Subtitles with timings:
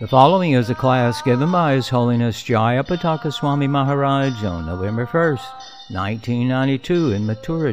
[0.00, 5.90] The following is a class given by His Holiness Jayapataka Swami Maharaj on November 1st,
[5.90, 7.72] 1992 in Mathura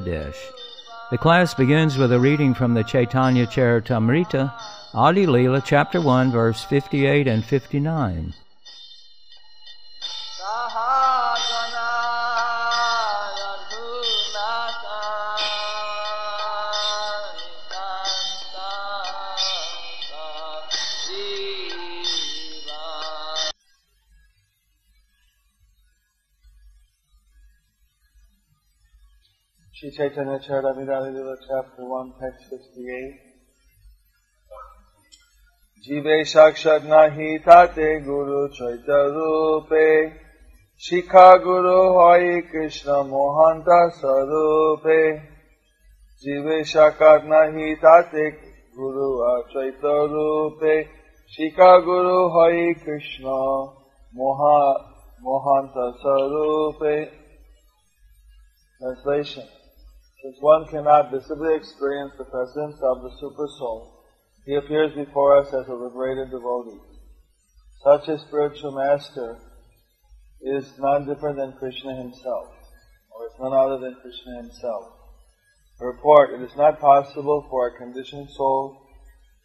[1.12, 4.54] The class begins with a reading from the Chaitanya Charitamrita,
[4.94, 8.32] Adi Leela, chapter 1, verse 58 and 59.
[29.89, 33.21] Sri Chaitanya Charitamrita Lila, chapter 1, text 58.
[35.85, 39.89] जीवे साक्षात नाही ताते गुरु चैत रूपे
[40.83, 45.01] शिखा गुरु हरि कृष्ण मोहंत स्वरूपे
[46.25, 48.29] जीवे साक्षात नाही ताते
[48.79, 50.77] गुरु अचैत रूपे
[51.33, 53.37] शिखा गुरु हरि कृष्ण
[54.15, 54.57] मोहा
[55.27, 56.97] मोहंत स्वरूपे
[58.81, 59.45] Translation
[60.22, 64.04] Since one cannot visibly experience the presence of the Super Soul,
[64.46, 66.82] he appears before us as a liberated devotee.
[67.84, 69.38] Such a spiritual master
[70.42, 72.48] is none different than Krishna himself,
[73.12, 74.92] or is none other than Krishna himself.
[75.80, 78.76] Report, it is not possible for a conditioned soul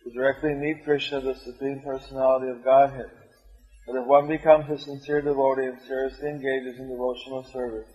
[0.02, 3.10] to directly meet Krishna, the Supreme Personality of Godhead.
[3.86, 7.93] But if one becomes a sincere devotee and seriously engages in devotional service,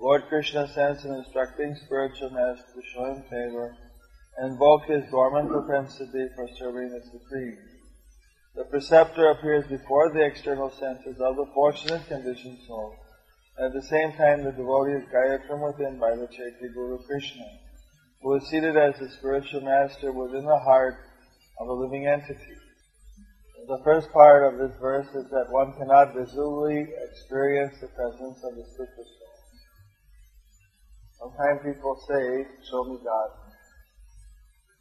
[0.00, 3.76] Lord Krishna sends an instructing spiritual master to show him favor
[4.36, 7.58] and invoke his dormant propensity for serving the Supreme.
[8.56, 12.94] The preceptor appears before the external senses of the fortunate conditioned soul.
[13.58, 17.46] At the same time, the devotee is guided from within by the Chaitya Guru Krishna,
[18.22, 20.96] who is seated as the spiritual master within the heart
[21.60, 22.58] of a living entity.
[23.68, 28.56] The first part of this verse is that one cannot visually experience the presence of
[28.56, 29.23] the Soul.
[31.18, 33.30] Sometimes people say, show me God.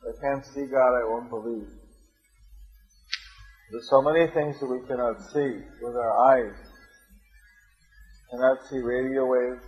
[0.05, 1.69] If I can't see God, I won't believe.
[3.71, 6.57] There's so many things that we cannot see with our eyes.
[8.13, 9.66] We cannot see radio waves.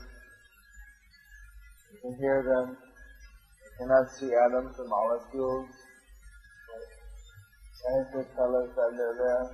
[1.93, 2.77] We can hear them.
[2.77, 5.69] We cannot see atoms and molecules.
[7.81, 9.45] Scientists tell us that they're there.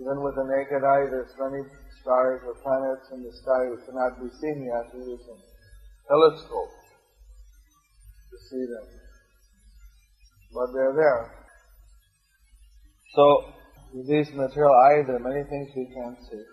[0.00, 1.62] Even with the naked eye, there's many
[2.04, 4.92] stars or planets in the sky which cannot be seen yet.
[4.92, 5.36] We use a
[6.06, 6.76] telescope
[8.28, 8.86] to see them.
[10.52, 11.32] But they're there.
[13.16, 13.54] So,
[13.94, 16.44] with these material eyes, there are many things we can't see.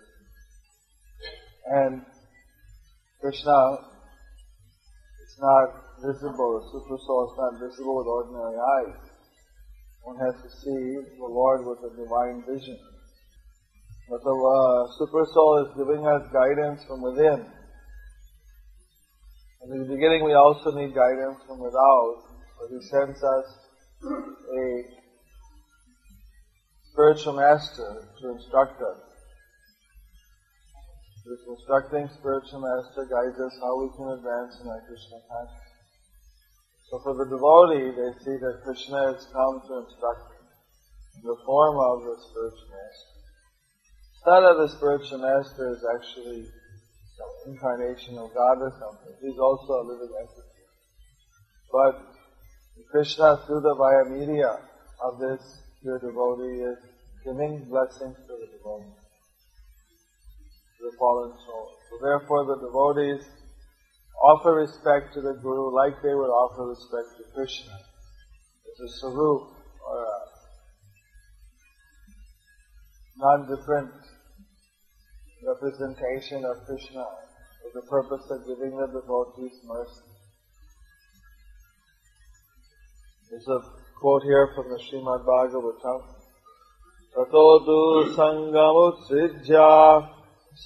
[1.68, 2.02] And
[3.20, 3.76] Krishna
[5.22, 5.68] is not
[6.00, 8.98] visible, the Super Soul is not visible with ordinary eyes.
[10.02, 12.78] One has to see the Lord with a divine vision.
[14.08, 17.46] But the uh, Super Soul is giving us guidance from within.
[19.62, 22.16] In the beginning, we also need guidance from without,
[22.58, 23.46] but He sends us
[24.02, 24.82] a
[26.92, 28.98] spiritual master to instruct us.
[31.24, 35.72] This instructing spiritual master guides us how we can advance in our Krishna consciousness.
[36.90, 40.44] So for the devotee, they see that Krishna has come to instruct them
[41.14, 43.11] in the form of the spiritual master.
[44.24, 46.46] Instead of the spiritual master is actually
[47.18, 49.18] some incarnation of God or something.
[49.20, 50.62] He's also a living entity.
[51.72, 51.98] But
[52.88, 54.60] Krishna, through the via media
[55.02, 55.42] of this
[55.82, 56.78] pure devotee, is
[57.24, 58.94] giving blessings to the devotee,
[60.78, 61.72] to the fallen soul.
[61.90, 63.26] So therefore the devotees
[64.22, 67.74] offer respect to the Guru like they would offer respect to Krishna.
[68.66, 69.50] It's a sarup,
[69.82, 70.18] or a
[73.18, 73.90] non-different
[75.44, 77.04] representation of Krishna
[77.62, 80.06] for the purpose of giving the devotees mercy.
[83.30, 83.60] There's a
[83.98, 86.02] quote here from the Srimad Bhagavatam.
[87.16, 90.08] Tatodu sangamutsijya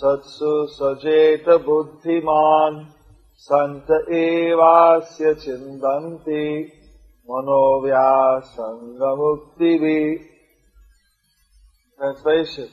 [0.01, 2.93] satsu sajeta buddhiman
[3.35, 6.71] santa evasya chindanti
[7.27, 10.21] manovya sangamuktivi
[11.99, 12.69] Translation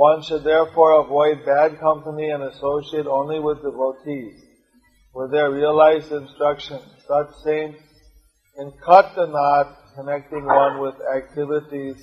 [0.00, 4.32] one should therefore avoid bad company and associate only with devotees.
[5.12, 6.80] for their realized instruction.
[7.06, 7.80] Such saints
[8.56, 12.00] can cut the knot connecting one with activities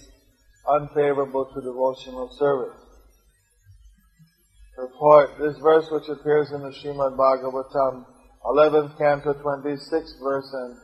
[0.69, 2.77] unfavorable to devotional service.
[4.77, 8.05] Report, this verse which appears in the Srimad Bhagavatam,
[8.45, 10.77] 11th canto, 26th verse and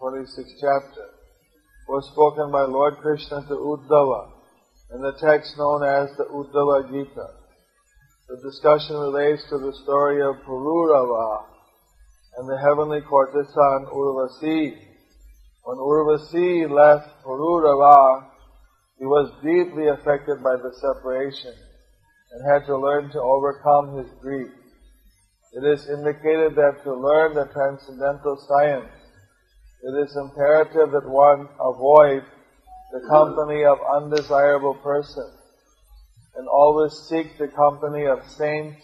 [0.00, 1.08] 26th chapter,
[1.88, 4.41] was spoken by Lord Krishna to Uddhava
[4.94, 7.26] in the text known as the Uddhava Gita.
[8.28, 11.44] The discussion relates to the story of Pururava
[12.36, 14.76] and the heavenly courtesan Urvasi.
[15.64, 18.26] When Urvasi left Pururava,
[18.98, 21.54] he was deeply affected by the separation
[22.32, 24.52] and had to learn to overcome his grief.
[25.54, 28.92] It is indicated that to learn the transcendental science,
[29.82, 32.22] it is imperative that one avoid
[32.92, 35.32] the company of undesirable persons
[36.36, 38.82] and always seek the company of saints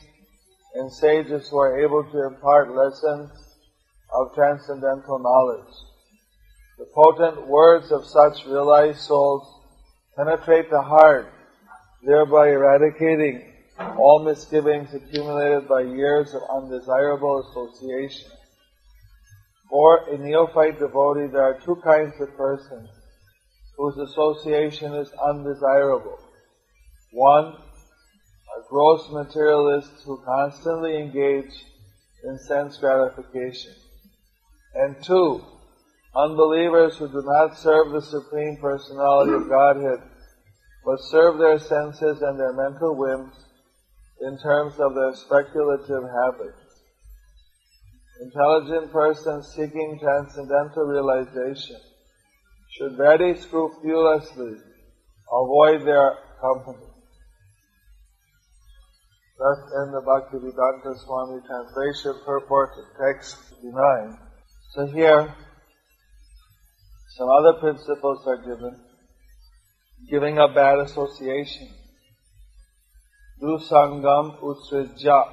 [0.75, 3.31] and sages who are able to impart lessons
[4.15, 5.75] of transcendental knowledge.
[6.79, 9.47] The potent words of such realized souls
[10.17, 11.31] penetrate the heart,
[12.03, 13.45] thereby eradicating
[13.99, 18.31] all misgivings accumulated by years of undesirable association.
[19.69, 22.89] For a neophyte devotee, there are two kinds of persons
[23.79, 26.19] whose association is undesirable.
[27.13, 31.53] One, are gross materialists who constantly engage
[32.25, 33.73] in sense gratification.
[34.75, 35.41] And two,
[36.15, 40.03] unbelievers who do not serve the Supreme Personality of Godhead,
[40.85, 43.33] but serve their senses and their mental whims
[44.23, 46.83] in terms of their speculative habits.
[48.23, 51.77] Intelligent persons seeking transcendental realization
[52.79, 54.55] should very scrupulously
[55.33, 56.87] avoid their company.
[59.39, 64.19] Thus in the Bhaktivedanta Swami translation purport of text 59.
[64.75, 65.35] So here,
[67.17, 68.81] some other principles are given.
[70.11, 71.69] Giving up bad association.
[73.41, 75.33] Do sangam utsrijya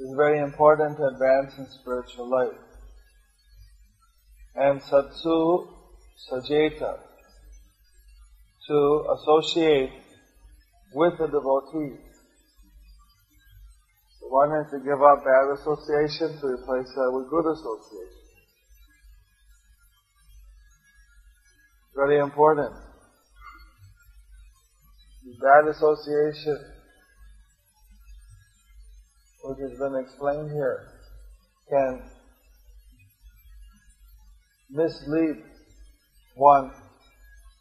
[0.00, 2.69] is very important to advance in spiritual life.
[4.54, 5.68] And satsu
[6.30, 6.98] sajeta,
[8.68, 9.90] to associate
[10.94, 11.98] with the devotees.
[14.20, 18.20] So one has to give up bad association to replace that with good association.
[21.94, 22.74] Very important.
[25.40, 26.58] Bad association,
[29.44, 30.88] which has been explained here,
[31.68, 32.02] can
[34.70, 35.36] mislead
[36.36, 36.70] one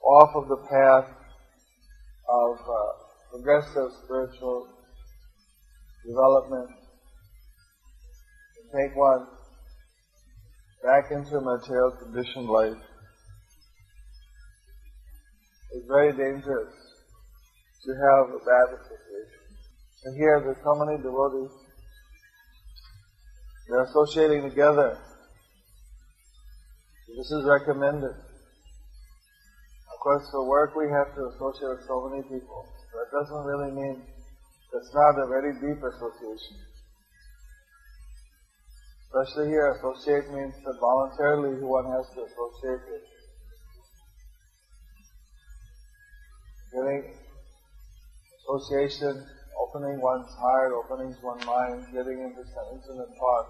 [0.03, 1.05] off of the path
[2.29, 2.91] of uh,
[3.31, 4.67] progressive spiritual
[6.05, 6.69] development
[8.57, 9.25] and take one
[10.83, 12.77] back into material conditioned life.
[15.71, 16.73] It's very dangerous
[17.85, 19.39] to have a bad association.
[20.05, 21.51] And here there's so many devotees.
[23.67, 24.97] They're associating together.
[27.17, 28.13] This is recommended.
[28.13, 32.65] Of course, for work we have to associate with so many people.
[32.93, 34.03] That doesn't really mean
[34.73, 36.57] it's not a very deep association.
[39.09, 43.01] Especially here, associate means that voluntarily one has to associate with.
[46.71, 47.09] Getting
[48.37, 49.25] association,
[49.57, 53.47] opening one's heart, opening one's mind, getting into some intimate thought.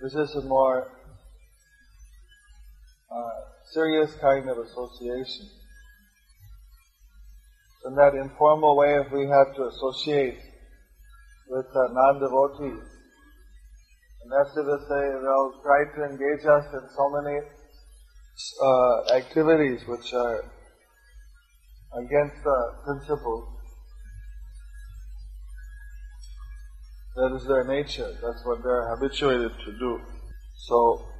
[0.00, 0.88] This is a more
[3.72, 5.46] serious kind of association.
[7.86, 10.38] In that informal way, if we have to associate
[11.48, 12.84] with uh, non-devotees,
[14.22, 17.40] and that's to say, they'll try to engage us in so many
[18.62, 20.44] uh, activities which are
[21.98, 23.48] against the principles.
[27.16, 28.10] That is their nature.
[28.22, 30.00] That's what they're habituated to do.
[30.56, 31.11] So,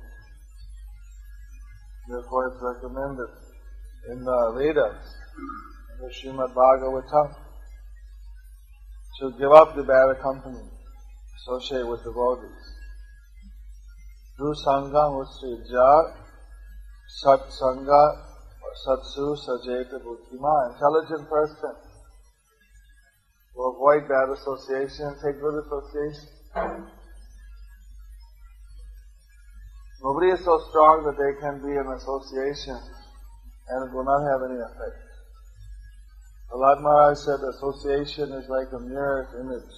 [2.12, 3.30] therefore it's recommended
[4.10, 5.14] in the Vedas,
[5.90, 7.34] in the Srimad Bhagavatam,
[9.20, 10.68] to give up the bad company,
[11.40, 12.64] associate with devotees.
[14.38, 16.14] Do sangha usrija,
[17.22, 18.04] sat sangha,
[18.84, 21.74] satsu sajeta buddhima, intelligent person
[23.54, 27.01] to avoid bad association, take good association.
[30.02, 34.42] Nobody is so strong that they can be in association and it will not have
[34.50, 34.98] any effect.
[36.50, 39.76] Prahlad Maharaj said association is like a mirror image.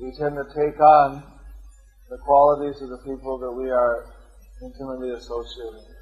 [0.00, 1.22] we tend to take on
[2.08, 4.06] the qualities of the people that we are
[4.62, 5.98] intimately associating with.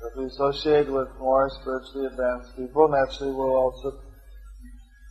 [0.00, 3.92] If we associate with more spiritually advanced people, naturally we'll also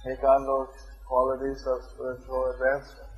[0.03, 0.73] take on those
[1.07, 3.08] qualities of spiritual advancement.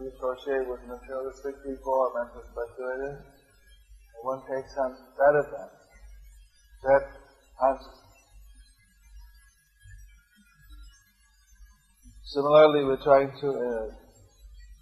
[0.00, 3.20] We associate with materialistic people or mental speculators,
[4.24, 5.92] one takes on that advantage,
[6.88, 7.04] that
[7.60, 8.00] consciousness.
[12.32, 13.92] Similarly, we're trying to uh,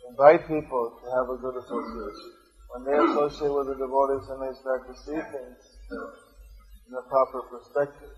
[0.07, 2.31] invite people to have a good association.
[2.71, 5.59] When they associate with the devotees and they start to see things
[5.91, 8.15] in a proper perspective.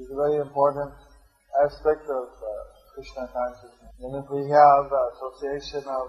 [0.00, 0.94] It's very important
[1.64, 2.48] aspect of uh,
[2.94, 3.92] Krishna consciousness.
[4.00, 6.06] And if we have the association of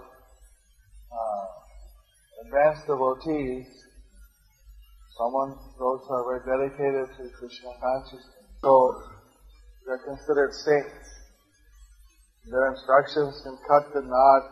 [1.12, 1.46] uh,
[2.46, 3.66] advanced devotees,
[5.18, 8.72] someone, those who are very dedicated to Krishna consciousness, so
[9.86, 11.08] they're considered saints.
[12.50, 14.44] Their instructions can cut the knot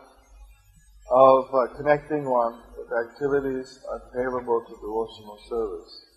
[1.11, 6.10] of uh, connecting one with activities unfavorable to devotional service.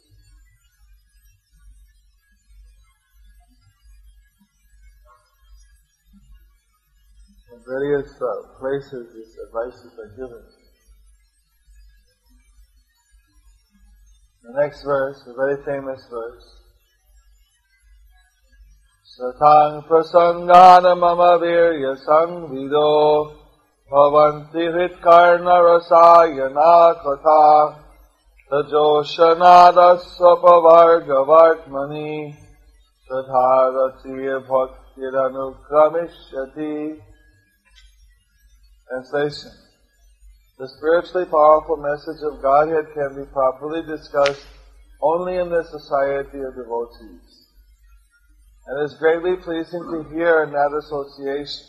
[7.53, 10.41] In various uh, places, these advices are given.
[14.41, 16.61] The next verse, a very famous verse.
[19.19, 23.35] Satang prasangana mama virya sangvido
[23.91, 27.75] bhavanti hitkarna rasayana katha
[28.49, 32.35] tajoshanada swapavargavartmani
[33.07, 34.37] sadharatiya
[38.91, 39.51] bhaktiranukramishati Translation
[40.59, 44.45] the spiritually powerful message of Godhead can be properly discussed
[45.01, 47.49] only in the society of devotees.
[48.67, 51.65] And is greatly pleasing to hear in that association.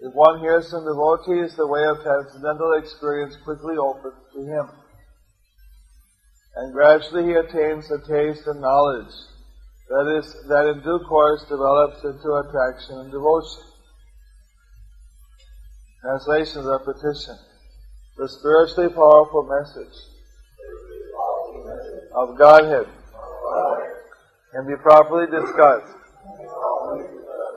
[0.00, 4.70] If one hears from devotees, the way of transcendental experience quickly opens to him.
[6.56, 9.12] And gradually he attains a taste and knowledge
[9.88, 13.73] that is, that in due course develops into attraction and devotion.
[16.04, 17.34] Translation, of repetition
[18.18, 19.96] the spiritually powerful message
[22.14, 22.86] of Godhead
[24.52, 25.96] can be properly discussed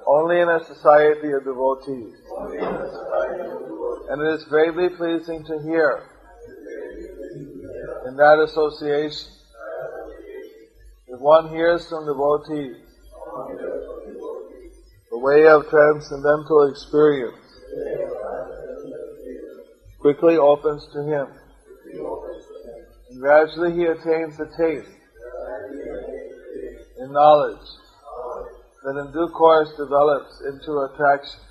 [0.08, 2.16] only in a society of devotees.
[4.10, 6.04] And it is greatly pleasing to hear
[8.08, 9.30] in that association
[11.08, 12.78] if one hears from devotees
[15.12, 17.47] the way of transcendental experience
[20.08, 21.28] quickly opens to him.
[23.10, 24.88] And gradually he attains the taste
[27.00, 27.68] and knowledge
[28.84, 31.42] that in due course develops into attraction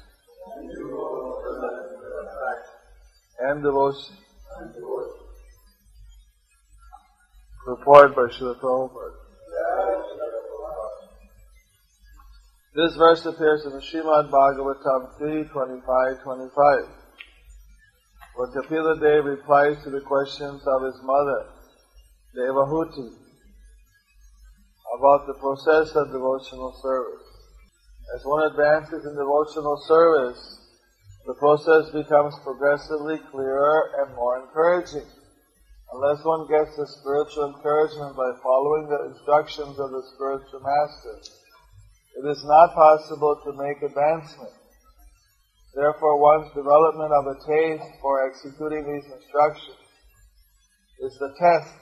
[3.40, 4.16] and devotion.
[7.66, 9.12] Report by Srila Prabhupada.
[12.74, 17.05] This verse appears in the Srimad Bhagavatam 3.25.25
[18.36, 21.40] where Kapila Dev replies to the questions of his mother,
[22.36, 23.16] Devahuti,
[25.00, 27.26] about the process of devotional service.
[28.14, 30.40] As one advances in devotional service,
[31.26, 35.08] the process becomes progressively clearer and more encouraging.
[35.92, 41.16] Unless one gets the spiritual encouragement by following the instructions of the spiritual master,
[42.20, 44.55] it is not possible to make advancement.
[45.76, 49.84] Therefore, one's development of a taste for executing these instructions
[51.00, 51.76] is the test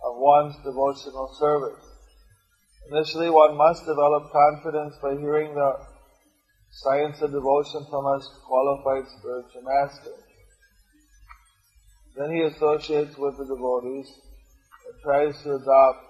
[0.00, 1.84] of one's devotional service.
[2.90, 5.72] Initially, one must develop confidence by hearing the
[6.70, 10.16] science of devotion from a qualified spiritual master.
[12.16, 14.08] Then he associates with the devotees
[14.88, 16.00] and tries to adopt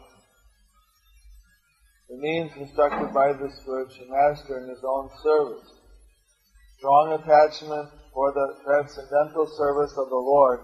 [2.08, 5.76] the means instructed by the spiritual master in his own service.
[6.78, 10.60] Strong attachment for the transcendental service of the Lord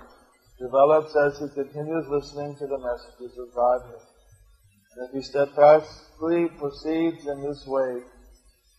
[0.60, 4.04] develops as he continues listening to the messages of Godhead.
[4.96, 8.02] And if he steadfastly proceeds in this way,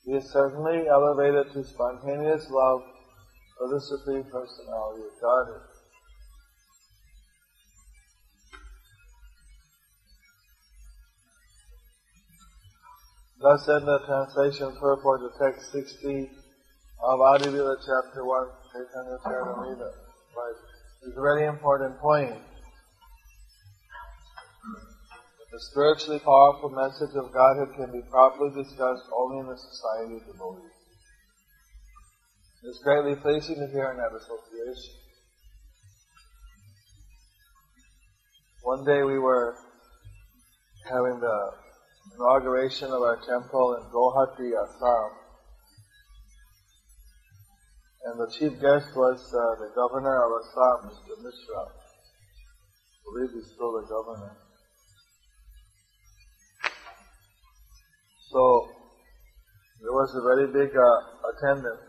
[0.05, 2.81] he is certainly elevated to spontaneous love
[3.57, 5.61] for the Supreme Personality of Godhead.
[13.41, 16.42] Thus end the translation purport to text 60
[17.03, 19.91] of Adi Lila chapter 1, Chaitanya Charitamrita.
[20.33, 20.55] But
[21.03, 22.39] it's a very important point.
[25.51, 30.25] The spiritually powerful message of Godhead can be properly discussed only in the society of
[30.31, 30.71] devotees.
[32.63, 34.95] It's greatly pleasing to hear in that association.
[38.63, 39.57] One day we were
[40.89, 41.51] having the
[42.15, 45.22] inauguration of our temple in Guwahati, Assam.
[48.05, 51.15] And the chief guest was uh, the governor of Assam, Mr.
[51.23, 51.63] Mishra.
[51.63, 54.35] I believe he's still the governor.
[58.29, 58.67] So,
[59.81, 60.99] there was a very big uh,
[61.31, 61.79] attendance.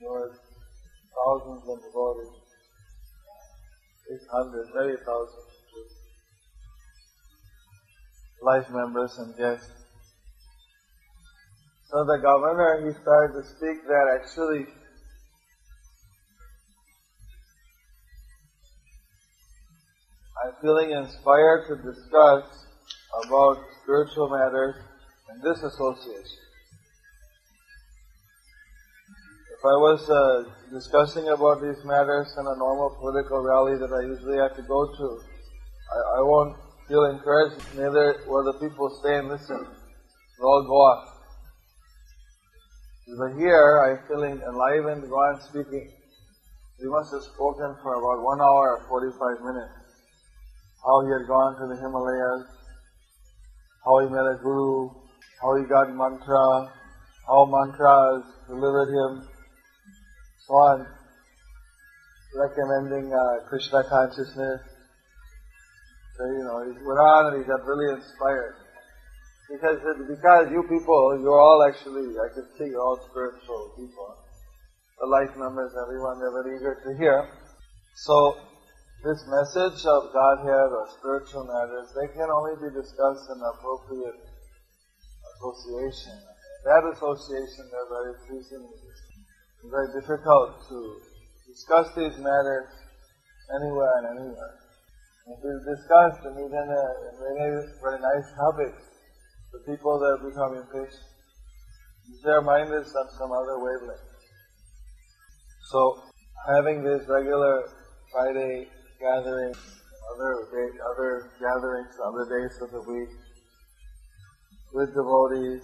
[0.00, 0.30] There were
[1.24, 2.36] thousands of devotees.
[4.10, 5.52] 600, maybe thousands.
[8.42, 9.77] Life members and guests.
[11.90, 14.66] So the governor, he started to speak that actually
[20.44, 22.44] I'm feeling inspired to discuss
[23.24, 24.76] about spiritual matters
[25.32, 26.44] in this association.
[29.58, 34.04] If I was uh, discussing about these matters in a normal political rally that I
[34.06, 35.18] usually have to go to,
[35.90, 36.54] I, I won't
[36.86, 39.66] feel encouraged, neither will the people stay and listen.
[40.38, 41.07] They'll all go off.
[43.16, 45.88] But here, I'm feeling enlivened, go on speaking.
[46.78, 49.72] We must have spoken for about one hour or 45 minutes.
[50.84, 52.44] How he had gone to the Himalayas,
[53.82, 54.92] how he met a guru,
[55.40, 56.68] how he got mantra,
[57.26, 59.24] how mantras delivered him,
[60.46, 60.86] so on,
[62.36, 64.60] recommending uh, Krishna consciousness.
[66.12, 68.67] So, you know, he went on and he got really inspired.
[69.48, 74.12] Because, because you people, you're all actually, I can see you're all spiritual people.
[75.00, 77.24] The life members, everyone, they're very eager to hear.
[78.04, 78.36] So,
[79.00, 84.20] this message of Godhead or spiritual matters, they can only be discussed in appropriate
[85.32, 86.18] association.
[86.68, 88.68] That association, they're very pleasing.
[88.68, 90.78] It's very difficult to
[91.48, 92.68] discuss these matters
[93.56, 94.54] anywhere and anywhere.
[95.24, 98.87] If it's discussed and even uh, in very, very nice topics,
[99.58, 101.02] the people that become impatient,
[102.24, 104.00] their mind is on some other wavelength.
[105.70, 106.02] So,
[106.46, 107.68] having this regular
[108.12, 108.68] Friday
[109.00, 109.54] gathering,
[110.14, 113.08] other day, other gatherings, other days of the week,
[114.72, 115.62] with devotees,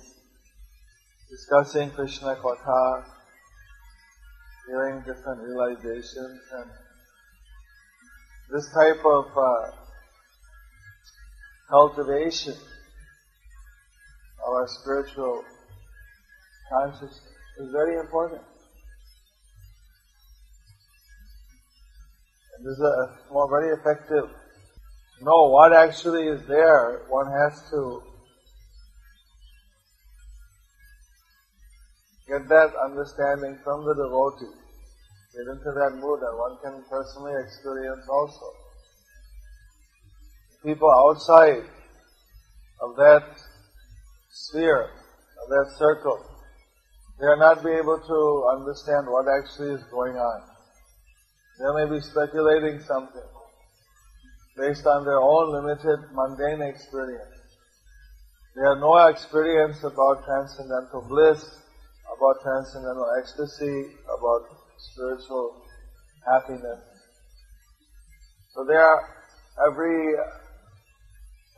[1.31, 3.05] discussing Krishna Katha,
[4.67, 6.71] hearing different realizations, and
[8.51, 9.71] this type of uh,
[11.69, 12.55] cultivation
[14.47, 15.43] our spiritual
[16.69, 17.21] consciousness
[17.59, 18.43] is very important.
[22.57, 24.29] And this is a more very effective.
[25.19, 28.03] To know what actually is there, one has to
[32.29, 34.55] get that understanding from the devotee.
[35.35, 38.47] Get into that mood and one can personally experience also.
[40.63, 41.65] People outside
[42.81, 43.25] of that
[44.35, 46.19] sphere, of that circle,
[47.21, 48.19] they are not be able to
[48.59, 50.43] understand what actually is going on.
[51.63, 53.31] They may be speculating something
[54.57, 57.31] based on their own limited mundane experience.
[58.57, 61.39] They have no experience about transcendental bliss,
[62.11, 63.87] about transcendental ecstasy,
[64.19, 64.43] about
[64.79, 65.55] spiritual
[66.27, 66.83] happiness.
[68.55, 69.01] So they are
[69.71, 70.15] every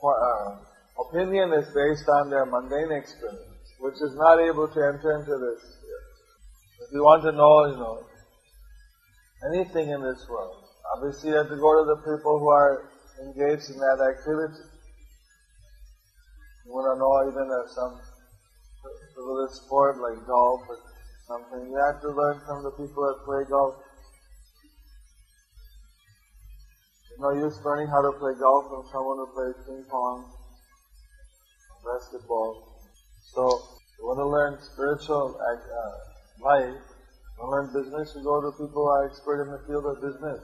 [0.04, 5.36] uh, opinion is based on their mundane experience, which is not able to enter into
[5.38, 5.60] this.
[6.80, 7.98] If you want to know, you know,
[9.52, 10.56] anything in this world.
[10.94, 12.80] Obviously, you have to go to the people who are
[13.20, 14.64] engaged in that activity.
[16.64, 17.94] You want to know even uh, some
[19.14, 20.78] frivolous sport like golf or
[21.26, 21.70] something.
[21.70, 23.74] You have to learn from the people that play golf.
[27.08, 30.26] There's no use learning how to play golf from someone who plays ping pong,
[31.86, 32.58] basketball.
[33.34, 33.46] So,
[33.98, 35.96] you want to learn spiritual uh,
[36.42, 36.82] life,
[37.38, 40.40] to learn business, you go to people who are expert in the field of business.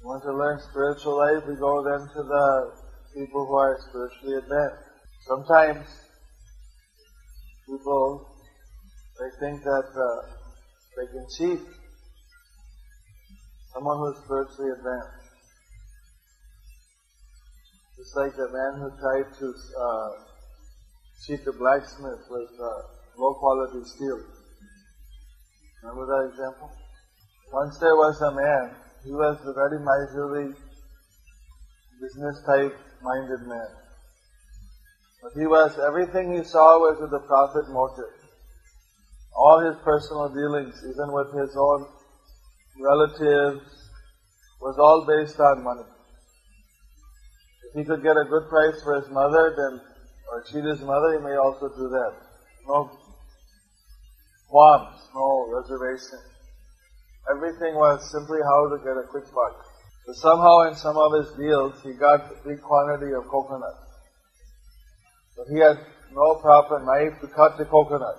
[0.00, 2.70] You want to learn spiritual life, we go then to the
[3.14, 4.82] people who are spiritually advanced.
[5.26, 5.86] Sometimes
[7.66, 8.22] people,
[9.18, 10.22] they think that uh,
[10.96, 11.60] they can cheat
[13.74, 15.17] someone who is spiritually advanced.
[17.98, 20.10] Just like the man who tried to uh,
[21.26, 22.82] cheat the blacksmith with uh,
[23.18, 24.22] low quality steel.
[25.82, 26.70] Remember that example?
[27.52, 30.54] Once there was a man, he was a very miserly,
[32.00, 33.70] business type minded man.
[35.20, 38.14] But he was, everything he saw was with the profit motive.
[39.34, 41.84] All his personal dealings, even with his own
[42.80, 43.66] relatives,
[44.60, 45.97] was all based on money.
[47.68, 49.80] If he could get a good price for his mother, then,
[50.32, 52.12] or cheat his mother, he may also do that.
[52.66, 52.88] No
[54.48, 56.20] qualms, no reservation.
[57.36, 59.52] Everything was simply how to get a quick buck.
[60.06, 63.76] But somehow in some of his deals, he got a big quantity of coconut.
[65.36, 65.76] But he had
[66.12, 68.16] no proper knife to cut the coconut.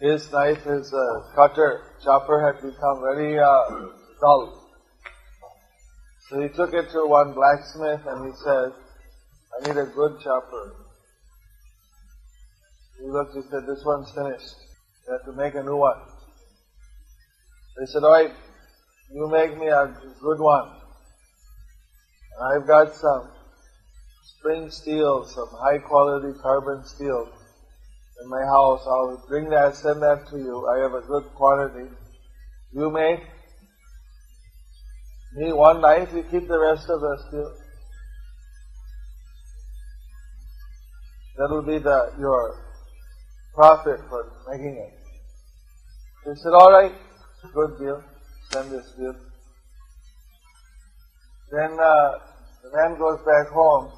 [0.00, 3.64] His knife, his uh, cutter, chopper had become very uh,
[4.20, 4.61] dull.
[6.32, 8.72] So he took it to one blacksmith and he said,
[9.52, 10.72] I need a good chopper.
[12.98, 14.54] He looked, he said, this one's finished.
[15.06, 15.98] You have to make a new one.
[17.78, 18.32] They said, alright,
[19.12, 20.70] you make me a good one.
[22.40, 23.28] I've got some
[24.38, 27.28] spring steel, some high quality carbon steel
[28.22, 28.80] in my house.
[28.86, 30.66] I'll bring that, send that to you.
[30.66, 31.90] I have a good quantity.
[32.72, 33.20] You make
[35.34, 37.56] me one knife, you keep the rest of the steel.
[41.38, 42.60] That'll be the, your
[43.54, 44.98] profit for making it.
[46.26, 46.92] They said, alright,
[47.54, 48.02] good deal,
[48.52, 49.14] send this deal.
[51.50, 52.12] Then uh,
[52.62, 53.90] the man goes back home,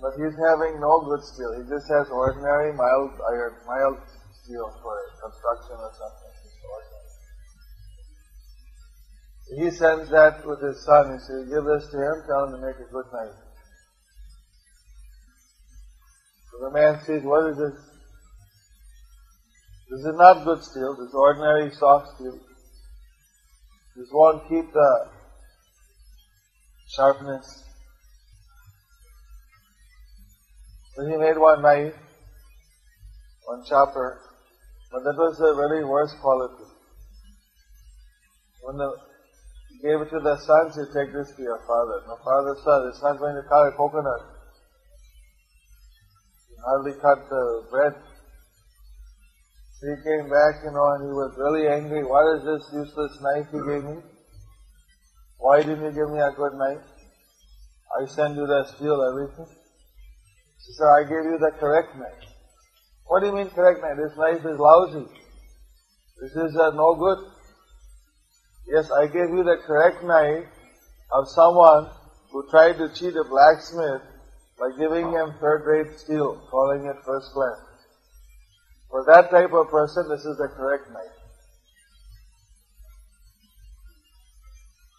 [0.00, 1.52] but he's having no good steel.
[1.56, 3.98] He just has ordinary mild iron, mild
[4.44, 6.27] steel for construction or something.
[9.56, 11.12] He sends that with his son.
[11.12, 13.38] He says, give this to him, tell him to make a good knife.
[16.50, 17.78] So the man says, what is this?
[19.90, 20.94] This is not good steel.
[20.96, 22.38] This is ordinary soft steel.
[23.96, 25.04] This won't keep the
[26.94, 27.64] sharpness.
[30.94, 31.94] So he made one knife,
[33.46, 34.18] one chopper,
[34.92, 36.68] but that was a very worse quality.
[38.62, 39.07] When the, he
[39.82, 42.02] gave it to the son, he said, take this to your father.
[42.06, 44.22] My father said, it's not going to cut a coconut.
[46.50, 47.94] He hardly cut the bread.
[49.78, 52.02] So he came back, you know, and he was really angry.
[52.02, 54.02] What is this useless knife you gave me?
[55.38, 56.82] Why didn't you give me a good knife?
[57.94, 59.46] I send you the steel, everything.
[59.46, 62.26] He said, I gave you the correct knife.
[63.06, 63.96] What do you mean correct knife?
[63.96, 65.06] This knife is lousy.
[66.20, 67.18] This is uh, no good.
[68.68, 70.44] Yes, I gave you the correct knife
[71.12, 71.88] of someone
[72.30, 74.02] who tried to cheat a blacksmith
[74.58, 77.56] by giving him third-rate steel, calling it first class.
[78.90, 81.16] For that type of person, this is the correct knife.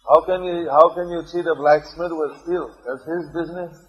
[0.08, 2.70] How can you, how can you cheat a blacksmith with steel?
[2.84, 3.86] That's his business.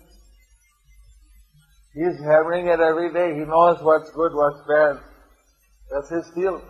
[1.93, 3.33] He's hammering it every day.
[3.33, 5.01] He knows what's good, what's bad.
[5.89, 6.61] That's his field.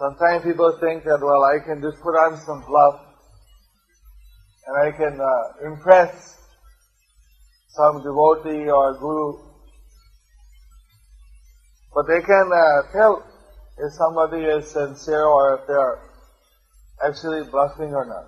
[0.00, 2.96] Sometimes people think that, well, I can just put on some bluff
[4.66, 6.08] and I can uh, impress
[7.68, 9.36] some devotee or guru.
[11.92, 13.22] But they can uh, tell
[13.76, 15.98] if somebody is sincere or if they are
[17.04, 18.24] actually bluffing or not.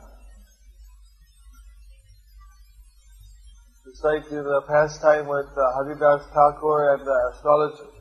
[3.87, 7.92] It's like the pastime with uh, Haridas Thakur and the astrologer.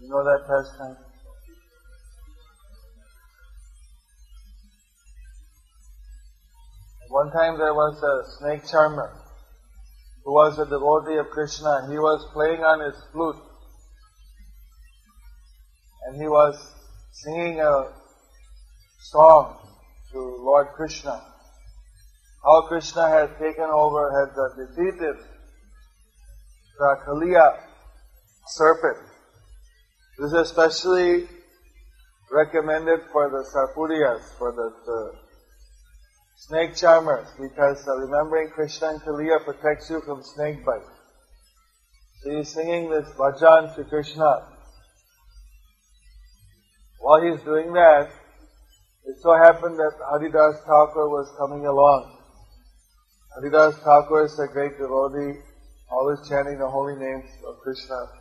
[0.00, 0.96] You know that pastime?
[7.08, 9.10] One time there was a snake charmer
[10.24, 13.38] who was a devotee of Krishna and he was playing on his flute
[16.06, 16.54] and he was
[17.10, 17.88] singing a
[19.00, 19.56] song
[20.12, 21.20] to Lord Krishna.
[22.44, 25.16] How Krishna had taken over, had defeated
[26.78, 27.56] the Kaliya
[28.46, 29.07] serpent.
[30.18, 31.28] This is especially
[32.32, 35.12] recommended for the Sarpuriyas, for the, the
[36.38, 40.82] snake charmers, because uh, remembering Krishna and Kaliya protects you from snake bite.
[42.22, 44.42] So he's singing this bhajan to Krishna.
[46.98, 48.10] While he's doing that,
[49.04, 52.18] it so happened that Haridas Thakur was coming along.
[53.36, 55.38] Haridas Thakur is a great devotee,
[55.92, 58.17] always chanting the holy names of Krishna.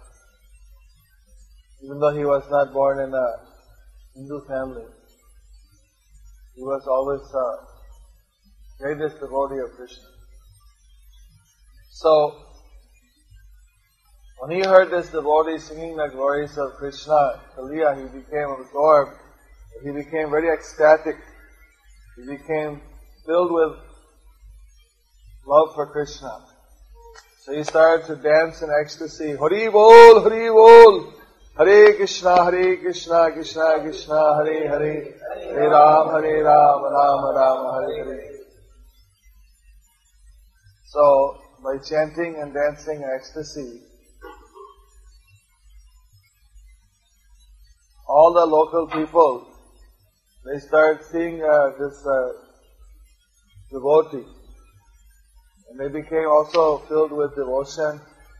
[1.83, 3.27] Even though he was not born in a
[4.15, 4.85] Hindu family,
[6.55, 10.07] he was always a greatest devotee of Krishna.
[11.91, 12.47] So,
[14.39, 19.17] When he heard this devotee singing the glories of Krishna, Kaliya, he became absorbed.
[19.83, 21.17] He became very ecstatic.
[22.15, 22.81] He became
[23.25, 23.73] filled with
[25.47, 26.45] love for Krishna.
[27.41, 29.35] So he started to dance in ecstasy.
[29.35, 31.16] Hari bol, Hari bol.
[31.57, 35.13] Hare Krishna, Hare Krishna, Krishna Krishna, Hare Hare.
[35.39, 38.31] Hare Ram, Hare Ram, Ram Ram, Hare Hare.
[40.89, 43.81] So, by chanting and dancing in ecstasy,
[48.07, 49.47] all the local people,
[50.45, 52.33] they start seeing uh, this uh,
[53.71, 54.27] devotee.
[55.71, 57.99] And they became also filled with devotion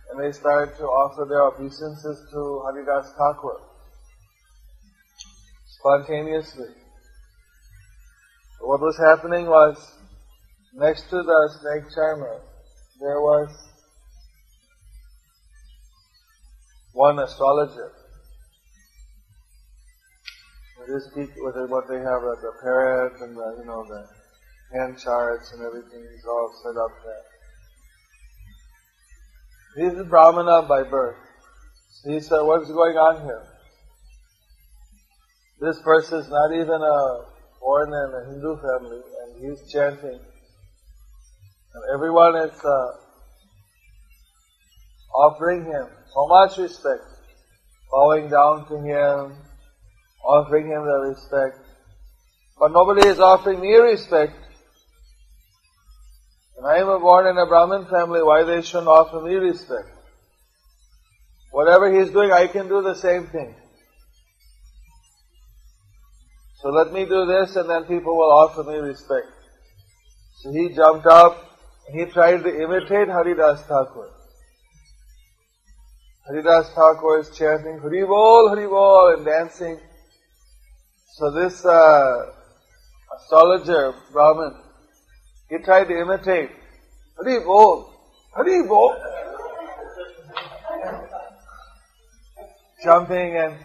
[0.10, 3.60] and they started to offer their obeisances to Haridas Thakur
[5.80, 6.74] spontaneously.
[8.62, 9.76] What was happening was,
[10.74, 12.40] next to the snake charmer,
[13.00, 13.50] there was
[16.94, 17.92] one astrologer.
[21.14, 24.08] Peak, with what they have, the parrot and the, you know, the
[24.72, 27.37] hand charts and everything is all set up there.
[29.78, 31.18] He's a Brahmana by birth.
[32.04, 33.44] He said, what's going on here?
[35.62, 37.22] This person is not even a
[37.62, 40.20] born in a Hindu family, and he's chanting.
[41.74, 42.92] And everyone is uh,
[45.16, 47.04] offering him so much respect,
[47.92, 49.38] bowing down to him,
[50.26, 51.60] offering him the respect.
[52.60, 54.34] But nobody is offering me respect.
[56.66, 59.90] I am born in a Brahmin family, why they shouldn't offer me respect?
[61.52, 63.56] Whatever he's doing, I can do the same thing.
[66.62, 69.28] So let me do this and then people will offer me respect.
[70.42, 71.38] So he jumped up,
[71.92, 74.10] he tried to imitate Haridas Thakur.
[76.28, 79.80] Haridas Thakur is chanting Hari Bol, Hari Bol and dancing.
[81.14, 82.32] So this uh,
[83.16, 84.56] astrologer, Brahmin,
[85.50, 86.52] he tried to imitate.
[87.18, 87.90] Hari Bol,
[88.36, 88.96] Hari Bol.
[92.84, 93.56] Jumping and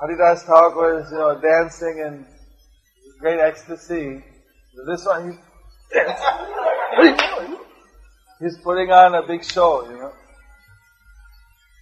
[0.00, 2.24] Haridas Thakur is, you know, dancing in
[3.20, 4.22] great ecstasy.
[4.86, 5.38] This one, he's,
[8.40, 10.12] he's putting on a big show, you know.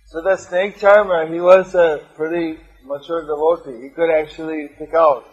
[0.07, 3.83] So the snake charmer, he was a pretty mature devotee.
[3.83, 5.25] He could actually pick out.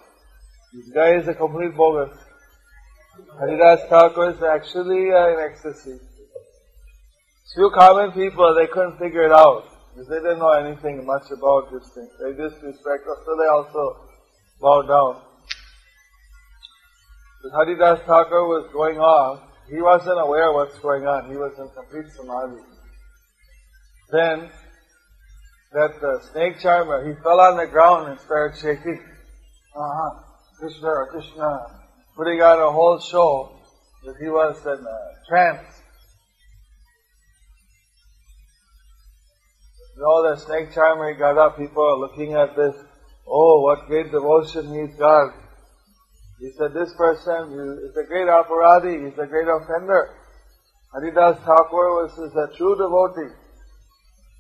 [0.74, 2.16] This guy is a complete bogus.
[3.40, 6.00] Haridas Thakur is actually uh, in ecstasy.
[7.56, 9.66] Few common people, they couldn't figure it out.
[9.94, 12.08] Because they didn't know anything much about this thing.
[12.22, 13.98] They just us, so they also
[14.62, 15.22] bow down.
[17.46, 21.30] As Haridas Thakur was going on, he wasn't aware what's going on.
[21.30, 22.62] He was in complete samadhi.
[24.12, 24.50] Then,
[25.74, 29.02] that uh, snake charmer, he fell on the ground and started shaking.
[29.76, 30.20] Uh-huh.
[30.60, 31.87] Krishna, Krishna.
[32.18, 33.52] Putting on a whole show
[34.04, 35.00] that he was in a
[35.30, 35.70] trance.
[39.96, 42.76] You know, the snake charmer, got up, people are looking at this.
[43.28, 45.32] Oh, what great devotion he's got.
[46.40, 47.54] He said, this person
[47.86, 50.10] is a great aparadi, he's a great offender.
[50.94, 53.32] Haridas Thakur was is a true devotee.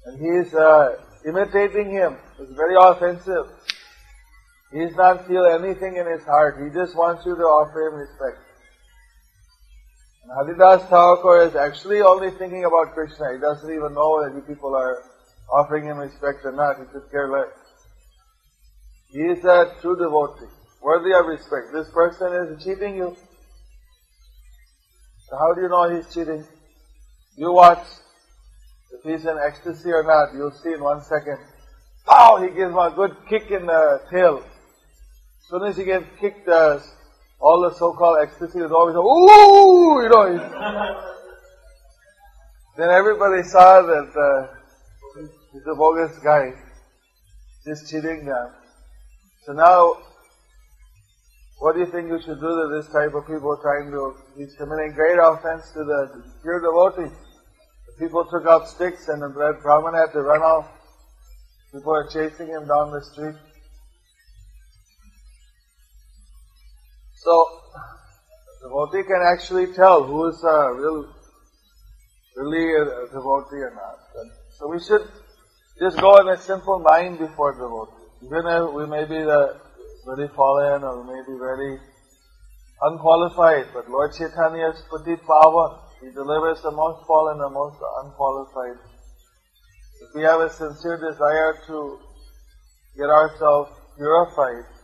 [0.05, 0.95] And he is uh,
[1.27, 2.17] imitating him.
[2.39, 3.45] It's very offensive.
[4.71, 6.59] He does not feel anything in his heart.
[6.61, 8.43] He just wants you to offer him respect.
[10.23, 13.33] And Haridas Thakur is actually only thinking about Krishna.
[13.33, 15.03] He doesn't even know that you people are
[15.49, 16.79] offering him respect or not.
[16.79, 17.47] He could care less.
[19.09, 20.51] He is a true devotee,
[20.81, 21.71] worthy of respect.
[21.71, 23.15] This person is cheating you.
[25.29, 26.43] So how do you know he's cheating?
[27.37, 27.85] You watch.
[28.91, 31.37] If he's in ecstasy or not, you'll see in one second.
[32.05, 32.37] Pow!
[32.41, 34.43] He gives him a good kick in the tail.
[35.49, 36.77] Soon as he gets kicked, uh,
[37.39, 41.01] all the so-called ecstasy is always, ooh, you know.
[42.77, 44.47] then everybody saw that uh,
[45.53, 46.51] he's a bogus guy,
[47.65, 48.51] just cheating them.
[49.45, 49.95] So now,
[51.59, 54.53] what do you think you should do to this type of people trying to, he's
[54.55, 57.15] committing great offense to the pure devotee.
[57.87, 59.29] The people took up sticks and the
[59.63, 60.67] Brahman had to run off.
[61.71, 63.35] People are chasing him down the street.
[67.27, 67.45] So,
[68.61, 71.11] the devotee can actually tell who is a real,
[72.37, 73.99] really a, a devotee or not.
[74.15, 75.03] And so we should
[75.77, 78.07] just go in a simple mind before devotee.
[78.23, 79.59] Even if we may be the
[80.05, 81.77] very fallen or we may be very
[82.81, 85.79] unqualified, but Lord Chaitanya is Patit Pavan.
[85.99, 88.79] He delivers the most fallen, the most unqualified.
[89.99, 91.99] If we have a sincere desire to
[92.95, 94.76] get ourselves purified,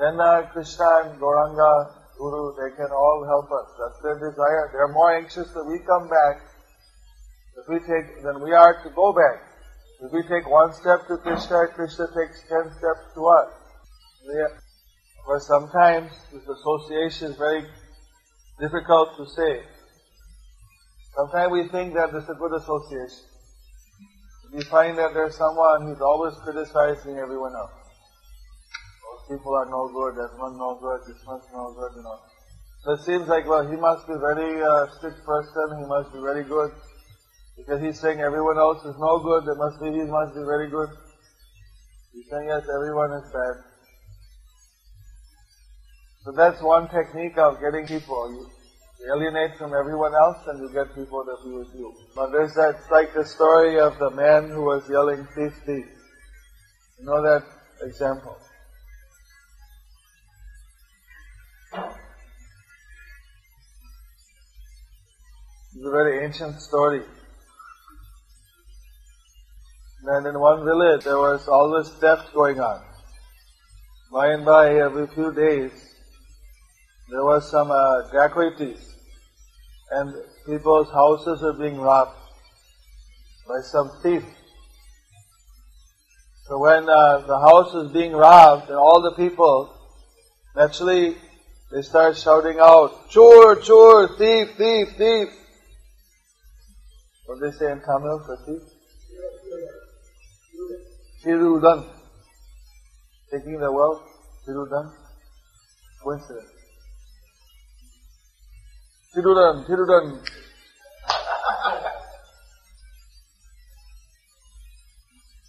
[0.00, 0.16] then
[0.52, 3.68] Krishna and Gauranga, Guru, they can all help us.
[3.78, 4.70] That's their desire.
[4.72, 6.40] They're more anxious that we come back
[7.56, 9.44] if we take, than we are to go back.
[10.00, 13.52] If we take one step to Krishna, Krishna takes ten steps to us.
[15.26, 17.66] But sometimes this association is very
[18.58, 19.62] difficult to say.
[21.16, 23.28] Sometimes we think that this is a good association.
[24.54, 27.79] We find that there's someone who's always criticizing everyone else.
[29.30, 32.18] People are no good, everyone one no good, this one's no good, you know.
[32.82, 36.18] So it seems like, well, he must be very uh, strict person, he must be
[36.18, 36.70] very good.
[37.56, 40.68] Because he's saying everyone else is no good, that must be, he must be very
[40.68, 40.88] good.
[42.12, 43.54] He's saying yes, everyone is bad.
[46.24, 48.34] So that's one technique of getting people.
[48.34, 51.94] You alienate from everyone else and you get people to be with you.
[52.16, 55.86] But there's that, it's like the story of the man who was yelling, thief, thief.
[56.98, 57.44] You know that
[57.82, 58.36] example?
[61.72, 61.86] It's
[65.84, 67.02] a very ancient story.
[70.04, 72.82] And in one village there was always theft going on.
[74.12, 75.70] By and by, every few days,
[77.10, 78.80] there was some uh, dacoities,
[79.92, 80.12] and
[80.46, 82.16] people's houses were being robbed
[83.46, 84.24] by some thief.
[86.46, 89.72] So when uh, the house was being robbed, and all the people,
[90.56, 91.16] naturally,
[91.70, 95.28] they start shouting out, "Chor, chor, thief, thief, thief."
[97.26, 98.62] What they say in Tamil for thief?
[101.24, 101.84] Tirudan.
[103.30, 104.02] Taking the wealth,
[104.44, 104.90] Tirudan.
[106.02, 106.50] Coincidence.
[109.14, 110.26] Tirudan, Tirudan.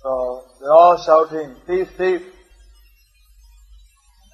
[0.03, 2.21] So they're all shouting, thief, thief.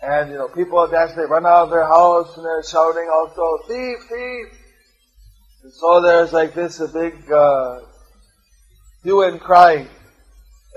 [0.01, 3.97] And you know, people they run out of their house and they're shouting also, thief,
[4.09, 4.59] thief.
[5.63, 7.79] And so there's like this, a big uh,
[9.03, 9.87] hue and cry.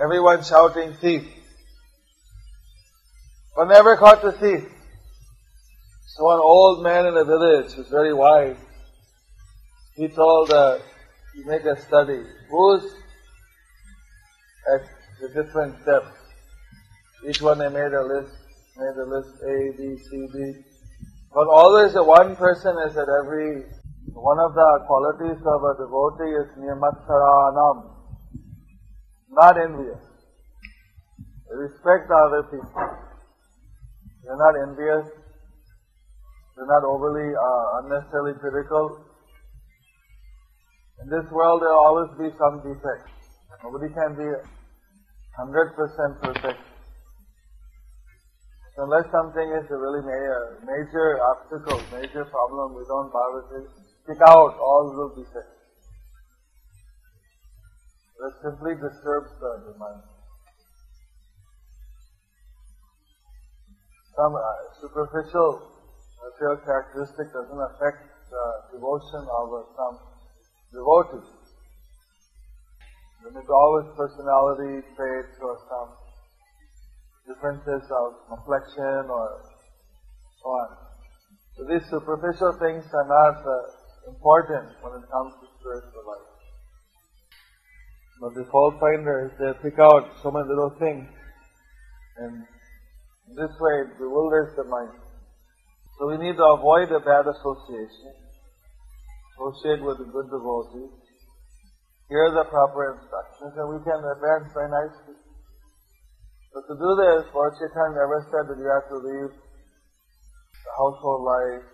[0.02, 1.28] Everyone shouting thief.
[3.54, 4.64] But never caught the thief.
[6.16, 8.56] So an old man in the village who's very wise,
[9.96, 10.78] he told, uh,
[11.36, 12.22] you make a study.
[12.50, 12.82] Who's
[14.74, 14.88] at
[15.20, 16.16] the different steps?
[17.28, 18.34] Each one they made a list,
[18.76, 20.54] made a list A, B, C, D.
[21.32, 23.62] But always the one person is at every,
[24.14, 27.90] one of the qualities of a devotee is nirmatsaranam,
[29.30, 29.98] not envious.
[31.50, 32.72] Respect other people.
[34.24, 35.06] They're not envious.
[36.56, 39.04] They're not overly, uh, unnecessarily critical.
[41.02, 43.08] In this world, there will always be some defect.
[43.62, 44.28] Nobody can be
[45.38, 46.69] 100% perfect.
[48.80, 53.68] Unless something is a really major, major obstacle, major problem, we don't bother to
[54.08, 55.60] pick out all the defects.
[58.16, 60.00] That simply disturbs the, the mind.
[64.16, 64.40] Some uh,
[64.80, 65.76] superficial
[66.24, 68.00] material characteristic doesn't affect
[68.32, 69.96] the devotion of uh, some
[70.72, 71.28] devotee.
[73.28, 76.09] May always personality traits or some
[77.26, 79.42] differences of complexion or
[80.42, 80.68] so on.
[81.56, 83.56] So these superficial things are not uh,
[84.08, 86.30] important when it comes to spiritual life.
[88.20, 91.08] But the fault finders, they pick out so many little things
[92.20, 92.44] and
[93.36, 94.92] this way it bewilders the mind.
[95.98, 98.12] So we need to avoid a bad association,
[99.36, 100.88] associate with a good devotee,
[102.08, 105.16] hear the proper instructions, and we can advance very nicely.
[106.50, 111.22] But to do this, Lord Chaitanya never said that you have to leave the household
[111.22, 111.66] life.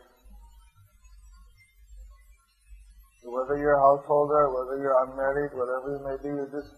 [3.25, 6.77] So whether you're a householder, whether you're unmarried, whatever you may be, you just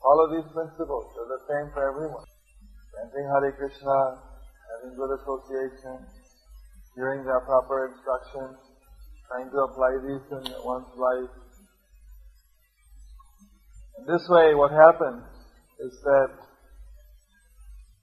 [0.00, 1.12] follow these principles.
[1.12, 2.24] They're the same for everyone.
[2.96, 4.16] Chanting Hare Krishna,
[4.72, 6.08] having good association,
[6.96, 8.56] hearing the proper instructions,
[9.28, 11.32] trying to apply these in one's life.
[14.00, 15.22] And this way, what happens
[15.84, 16.45] is that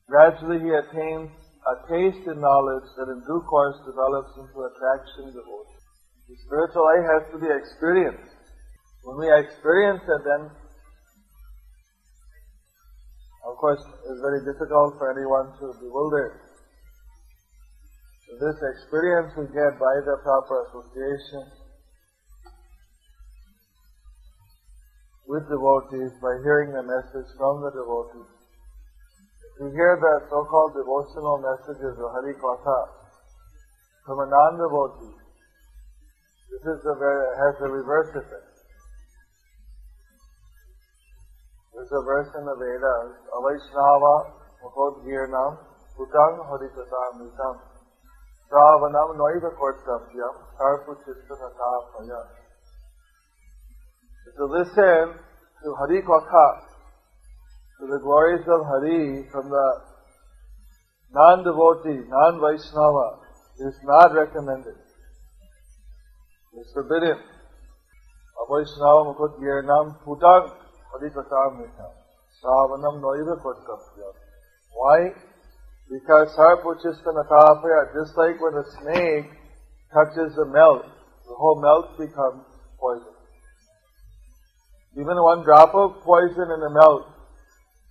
[0.09, 1.31] gradually he attains
[1.63, 5.79] a taste in knowledge that in due course develops into attraction devotion.
[6.27, 8.31] The spiritual life has to be experienced.
[9.03, 10.51] When we experience it, then
[13.43, 16.39] of course, it's very difficult for anyone to bewilder.
[18.23, 21.43] So this experience we get by the proper association
[25.27, 28.42] with devotees by hearing the message from the devotees.
[29.59, 32.79] You hear the so-called devotional messages of Hari Katha
[34.05, 35.13] from a non-devotee,
[36.49, 38.49] this is a very, has a reverse effect.
[41.73, 44.33] There's a verse in the Vedas, Avaishnava
[44.65, 45.57] Mukhodgirnam
[45.97, 47.55] Putang Harikathamritam
[48.49, 52.21] Shravanam Noiva Kortavyam Sarpuchista Natapaya.
[54.37, 55.13] To listen
[55.63, 56.72] to Hari Katha,
[57.79, 59.81] to the glories of Hari from the
[61.11, 63.19] non-devotee, non-Vaishnava,
[63.59, 64.75] is not recommended.
[66.57, 67.17] It's forbidden.
[68.41, 70.51] Avaishnava Mukhodgirnam Putang
[70.93, 71.91] Harikathamritam
[72.41, 74.13] Shravanam Noiva Kortavyam
[74.73, 75.13] why?
[75.89, 79.29] Because sarpuchista natapaya, just like when a snake
[79.93, 80.83] touches the milk,
[81.27, 82.43] the whole milk becomes
[82.79, 83.13] poison.
[84.99, 87.05] Even one drop of poison in the milk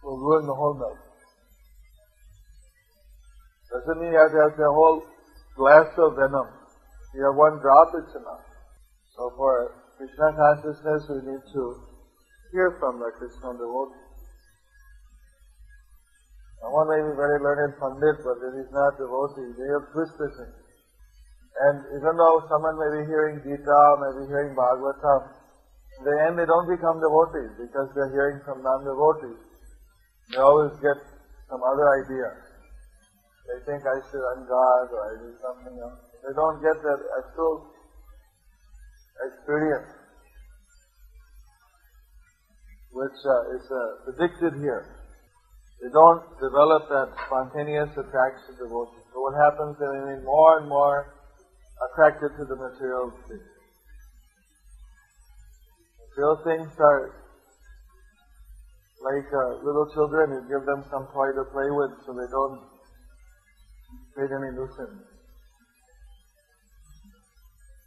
[0.03, 0.99] will ruin the whole milk.
[3.73, 5.01] Doesn't mean you have to have the whole
[5.57, 6.45] glass of venom.
[6.45, 8.45] If you have one drop, it's enough.
[9.17, 11.63] So for Krishna consciousness, we need to
[12.53, 14.03] hear from the Krishna devotee.
[16.61, 20.63] Someone may be very learned Pandit, but if he's not devotee, they have twisted things.
[21.53, 25.33] And even though someone may be hearing Gita, may be hearing Bhagavatam,
[26.01, 29.52] in the end they don't become devotees because they're hearing from non-devotees.
[30.33, 30.97] They always get
[31.53, 32.25] some other idea.
[33.45, 36.01] They think I should run God or I do something else.
[36.25, 37.69] They don't get that actual
[39.29, 39.93] experience,
[42.97, 44.89] which uh, is uh, predicted here.
[45.85, 49.05] They don't develop that spontaneous attraction to devotion.
[49.13, 51.13] So what happens, they remain more and more
[51.93, 53.51] attracted to the material things.
[56.09, 57.22] Material things are
[59.03, 62.63] like uh, little children, you give them some toy to play with so they don't
[64.15, 65.03] create any nuisance.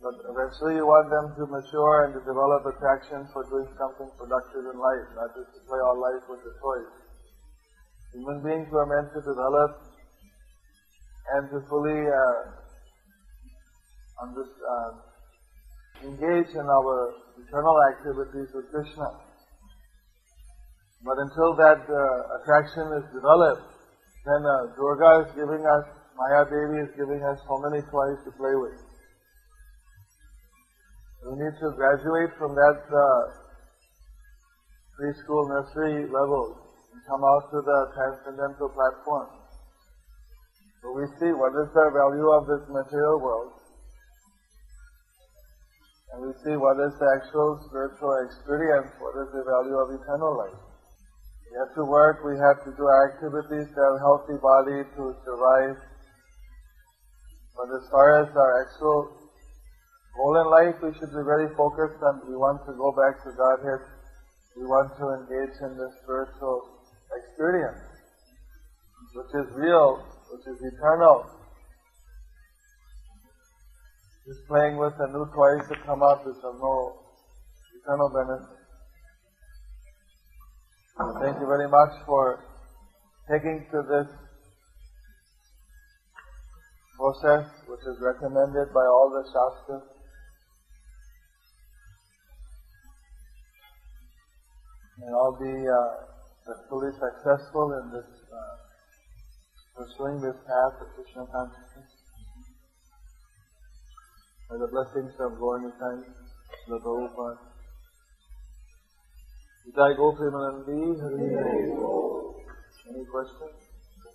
[0.03, 4.67] But eventually you want them to mature and to develop attraction for doing something productive
[4.67, 6.91] in life, not just to play all life with the toys.
[8.13, 9.71] Human beings were meant to develop
[11.31, 12.41] and to fully uh,
[14.19, 14.91] uh,
[16.03, 19.09] engage in our eternal activities with Krishna.
[21.03, 23.67] But until that uh, attraction is developed,
[24.25, 25.85] then uh, Durga is giving us,
[26.17, 28.79] Maya Devi is giving us so many toys to play with.
[31.29, 33.21] We need to graduate from that uh,
[34.97, 36.57] preschool nursery level
[36.93, 39.29] and come out to the transcendental platform.
[40.81, 43.51] So we see what is the value of this material world,
[46.13, 50.37] and we see what is the actual spiritual experience, what is the value of eternal
[50.37, 50.64] life.
[51.55, 55.15] We have to work, we have to do activities to have a healthy body to
[55.23, 55.79] survive.
[57.55, 59.07] But as far as our actual
[60.19, 63.31] goal in life, we should be very focused on we want to go back to
[63.31, 63.79] Godhead.
[64.59, 66.75] We want to engage in the spiritual
[67.15, 67.79] experience,
[69.15, 70.03] which is real,
[70.35, 71.23] which is eternal.
[74.27, 76.99] Just playing with the new toys that come out of no
[77.79, 78.54] eternal benefit.
[80.97, 82.39] So thank you very much for
[83.29, 84.07] taking to this
[86.95, 89.83] process, which is recommended by all the Shastras.
[94.99, 98.55] May all be uh, fully successful in this uh,
[99.75, 101.91] pursuing this path of Krishna consciousness.
[104.49, 106.05] May the blessings of Gaura Nitai,
[106.69, 107.54] the Prabhupada.
[109.73, 111.25] Jai Gopimanandi, Hari
[112.85, 113.57] Any questions?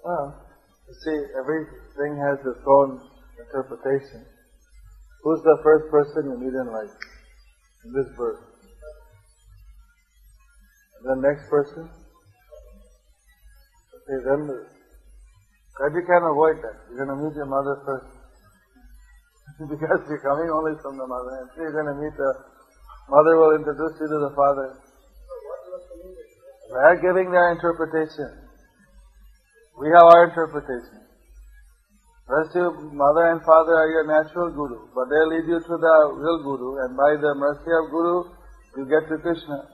[0.05, 0.38] Well,
[0.86, 3.01] you see, everything has its own
[3.34, 4.26] interpretation.
[5.24, 6.94] Who's the first person you meet in life?
[7.84, 8.38] In this verse.
[11.03, 11.90] The next person?
[13.90, 16.78] Okay, then, but you can't avoid that.
[16.88, 18.07] You're going to meet your mother first.
[19.68, 21.42] because you're coming only from the mother.
[21.42, 22.32] And so you're going to meet the
[23.11, 24.78] mother will introduce you to the father.
[26.70, 28.30] They're giving their interpretation.
[29.74, 31.02] We have our interpretation.
[32.30, 35.96] First, your mother and father are your natural guru, but they lead you to the
[36.14, 38.22] real guru, and by the mercy of guru,
[38.78, 39.66] you get to Krishna.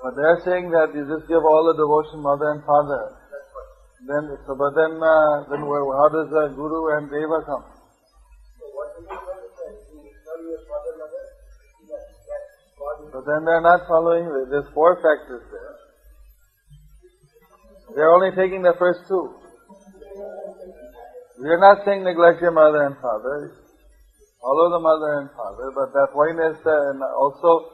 [0.00, 3.20] But they're saying that you just give all the devotion mother and father.
[4.08, 7.75] Then, so, but then, uh, then how does the guru and deva come?
[13.16, 15.74] But then they're not following, there's four factors there.
[17.96, 19.32] They're only taking the first two.
[21.40, 23.56] We're not saying neglect your mother and father.
[24.44, 27.72] Follow the mother and father, but that point is that, and also,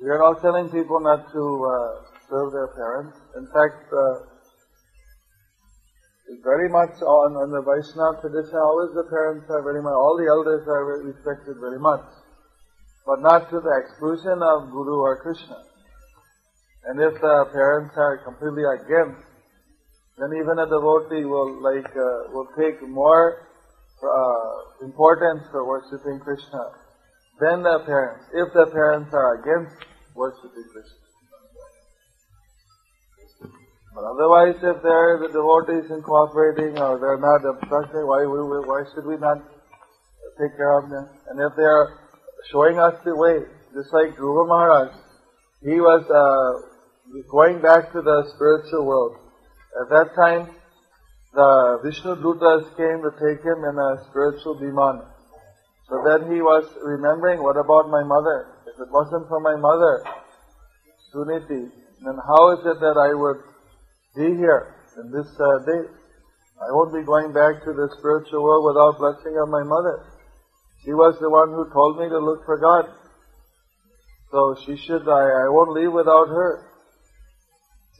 [0.00, 2.00] we are not telling people not to uh,
[2.32, 3.20] serve their parents.
[3.36, 4.24] In fact, uh,
[6.32, 10.16] it's very much on, on the Vaishnava tradition, always the parents are very much, all
[10.16, 12.21] the elders are respected very much.
[13.06, 15.58] But not to the exclusion of Guru or Krishna.
[16.86, 19.22] And if the parents are completely against,
[20.18, 23.48] then even a devotee will like, uh, will take more
[24.02, 26.74] uh, importance for worshipping Krishna
[27.40, 29.74] than the parents, if the parents are against
[30.14, 31.02] worshipping Krishna.
[33.94, 39.04] But otherwise, if they're the devotees in cooperating or they're not obstructing, why, why should
[39.04, 39.36] we not
[40.40, 41.08] take care of them?
[41.28, 42.01] And if they're
[42.50, 44.90] showing us the way, just like Dhruva Maharaj,
[45.62, 49.16] he was uh, going back to the spiritual world.
[49.80, 50.50] At that time,
[51.32, 55.00] the Vishnu Dutas came to take him in a spiritual biman.
[55.88, 58.46] So then he was remembering, what about my mother?
[58.66, 60.02] If it wasn't for my mother,
[61.12, 61.70] Suniti,
[62.04, 63.40] then how is it that I would
[64.16, 65.88] be here in this uh, day?
[66.60, 70.11] I won't be going back to the spiritual world without blessing of my mother.
[70.84, 72.90] She was the one who told me to look for God.
[74.34, 76.66] So she should, I, I won't leave without her.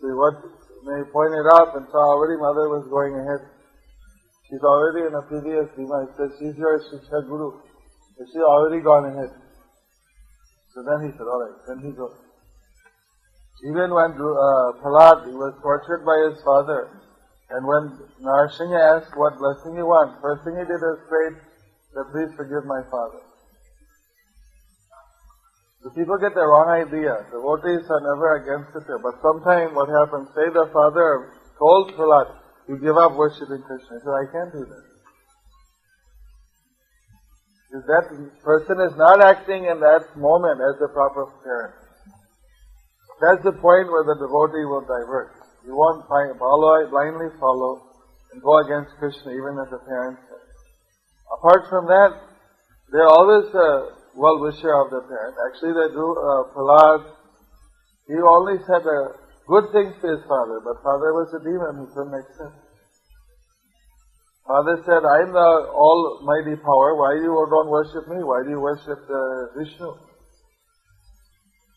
[0.00, 3.46] See what, they pointed out and saw already mother was going ahead.
[4.50, 6.10] She's already in a previous Dima.
[6.10, 7.62] He says, she's your Shiksha Guru.
[8.18, 9.30] So she's already gone ahead.
[10.74, 12.18] So then he said, alright, then he goes.
[13.62, 16.90] Even when uh, Prahlad was tortured by his father,
[17.50, 21.30] and when Narsingha asked what blessing he wants, first thing he did was pray
[21.94, 23.20] that please forgive my father.
[25.82, 27.26] So people get the wrong idea.
[27.34, 32.38] Devotees are never against it, but sometimes what happens, say the father told Prahlad,
[32.68, 33.98] you give up worshipping Krishna.
[33.98, 34.84] He said, I can't do that.
[37.72, 38.04] If that
[38.44, 41.74] person is not acting in that moment as the proper parent.
[43.20, 45.34] That's the point where the devotee will divert.
[45.66, 47.82] You won't blindly follow
[48.32, 50.22] and go against Krishna even as the parents
[51.38, 52.12] Apart from that,
[52.92, 55.36] they're always uh, well-wisher of the parent.
[55.48, 57.08] Actually, they do, uh, Prahlad,
[58.06, 59.16] he only said uh,
[59.48, 62.52] good things to his father, but father was a demon, he couldn't accept.
[64.46, 68.20] Father said, I'm the almighty power, why do you don't worship me?
[68.20, 69.88] Why do you worship uh, Vishnu?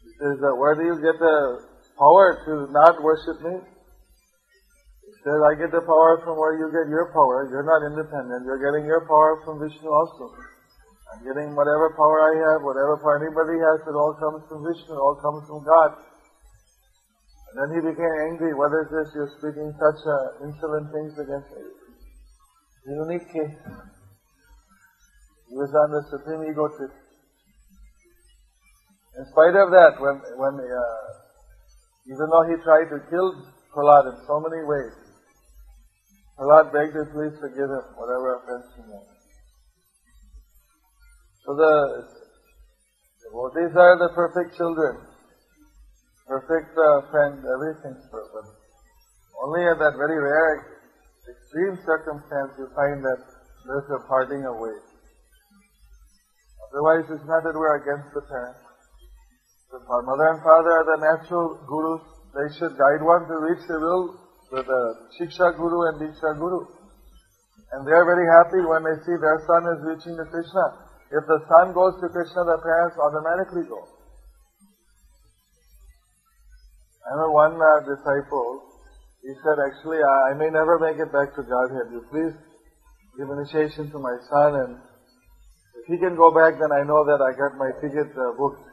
[0.03, 1.63] He says, where do you get the
[1.97, 3.74] power to not worship me?
[5.25, 7.49] Says, I get the power from where you get your power.
[7.49, 8.45] You're not independent.
[8.45, 10.29] You're getting your power from Vishnu also.
[11.09, 14.93] I'm getting whatever power I have, whatever power anybody has, it all comes from Vishnu,
[14.93, 15.97] it all comes from God.
[17.49, 18.53] And then he became angry.
[18.53, 19.09] What is this?
[19.17, 21.73] You're speaking such uh, insolent things against me.
[22.85, 23.25] Unique.
[25.49, 26.93] He was on the supreme ego trip.
[29.17, 31.05] In spite of that, when when uh,
[32.13, 33.33] even though he tried to kill
[33.73, 35.04] Prahlad in so many ways,
[36.35, 39.15] Prahlad begged him, please forgive him, whatever offense he made.
[41.47, 41.73] So the
[43.23, 44.99] devotees are the perfect children,
[46.27, 48.47] perfect uh, friend, everything them.
[49.43, 50.75] Only at that very rare,
[51.23, 53.21] extreme circumstance you find that
[53.63, 54.85] there's a parting of ways.
[56.67, 58.59] Otherwise, it's not that we're against the parents.
[59.71, 62.03] Our mother and father are the natural gurus.
[62.35, 64.81] They should guide one to reach the will, the, the
[65.17, 66.65] Shiksha Guru and Diksha Guru.
[67.71, 70.85] And they're very happy when they see their son is reaching the Krishna.
[71.11, 73.83] If the son goes to Krishna, the parents automatically go.
[77.05, 78.63] I know one uh, disciple,
[79.21, 81.93] he said, actually, I, I, may never make it back to Godhead.
[81.93, 82.33] You please
[83.17, 84.77] give initiation to my son, and
[85.77, 88.65] if he can go back, then I know that I got my ticket uh, booked.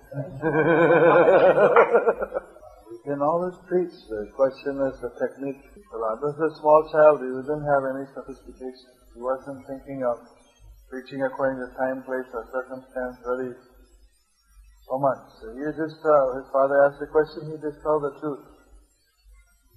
[3.02, 3.90] we can always preach.
[4.08, 5.58] The question is the technique.
[5.90, 7.18] Well, was a small child.
[7.18, 8.94] He didn't have any sophistication.
[9.14, 10.22] He wasn't thinking of
[10.86, 13.50] preaching according to time, place, or circumstance very
[14.86, 15.18] so much.
[15.40, 18.38] So he just, uh, his father asked a question, he just told the truth.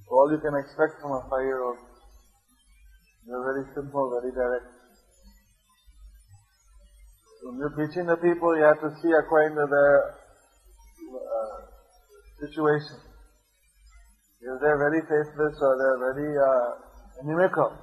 [0.05, 1.81] So all you can expect from a five-year-old.
[3.25, 4.69] They're very simple, very direct.
[7.41, 10.13] When you're preaching to people, you have to see according to their
[11.09, 11.57] uh,
[12.37, 13.14] situation.
[14.45, 16.69] If they're very faithless or they're very uh,
[17.25, 17.73] inimical,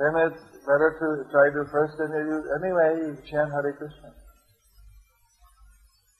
[0.00, 4.16] then it's better to try to first introduce, anyway, chant Hare Krishna.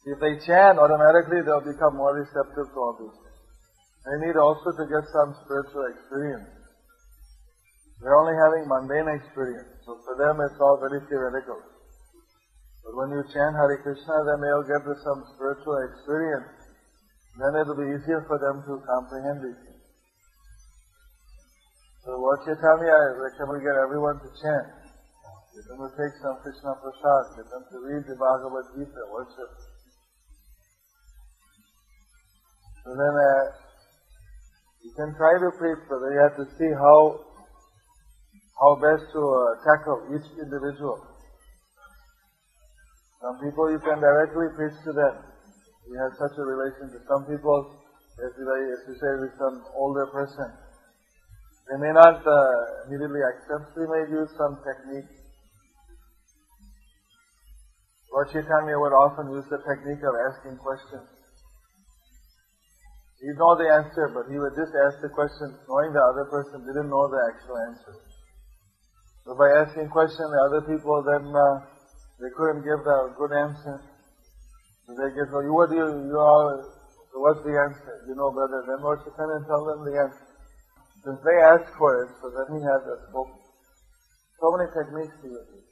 [0.04, 3.40] If they chant, automatically they'll become more receptive to all these things.
[4.04, 6.60] They need also to get some spiritual experience.
[8.04, 11.56] They're only having mundane experience, so for them it's all very theoretical.
[12.84, 16.59] But when you chant Hare Krishna, then they'll get to some spiritual experience.
[17.38, 19.70] Then it'll be easier for them to comprehend these.
[22.04, 24.66] So what me, I recommend get everyone to chant.
[25.54, 29.50] Get them to take some Krishna Prasad, get them to read the Bhagavad Gita, worship.
[32.84, 33.44] So then uh,
[34.82, 37.20] you can try to preach, but you have to see how
[38.60, 41.00] how best to uh, tackle each individual.
[43.20, 45.14] Some people you can directly preach to them.
[45.90, 47.66] You have such a relation With some people,
[48.22, 50.46] as if you say with some older person,
[51.66, 55.10] they may not uh, immediately accept, you may use some technique.
[58.14, 61.10] Lord Chaitanya would often use the technique of asking questions.
[63.18, 66.62] He'd know the answer, but he would just ask the question knowing the other person
[66.70, 67.94] didn't know the actual answer.
[69.26, 71.58] So by asking questions, the other people then uh,
[72.22, 73.89] they couldn't give the good answer.
[74.96, 76.58] They get, well, you what do you, you are,
[77.14, 77.94] what's the answer?
[78.06, 78.62] You know better.
[78.66, 80.30] Then Lord Chaitanya tell them the answer.
[81.04, 83.30] Since they asked for it, so then he had the spoke.
[84.40, 85.70] So many techniques he would use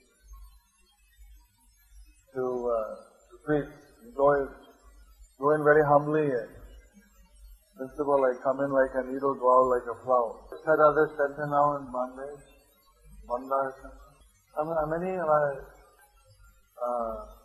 [2.35, 3.73] to, uh, to preach.
[4.17, 4.49] Go in,
[5.41, 6.51] go in very humbly and
[7.79, 10.35] principle like come in like a needle, go out like a plow.
[10.67, 12.35] Had other center now in Bombay,
[14.57, 15.55] How many uh,
[16.83, 17.38] uh,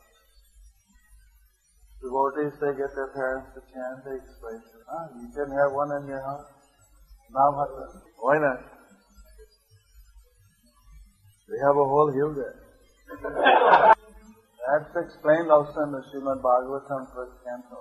[2.03, 5.71] devotees they get their parents to chant, they explain to them, ah, you can have
[5.71, 6.51] one in your house.
[7.31, 8.03] Navhata.
[8.19, 8.59] Why not?
[11.47, 12.59] They have a whole hill there.
[14.63, 17.79] That's explained also in the Srimad Bhagavatam first canto.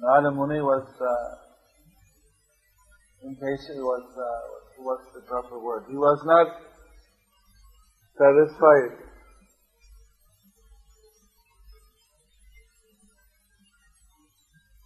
[0.00, 1.30] Narada Muni was uh,
[3.22, 5.84] impatient, was, uh, what's the proper word?
[5.88, 6.48] He was not
[8.18, 9.11] satisfied.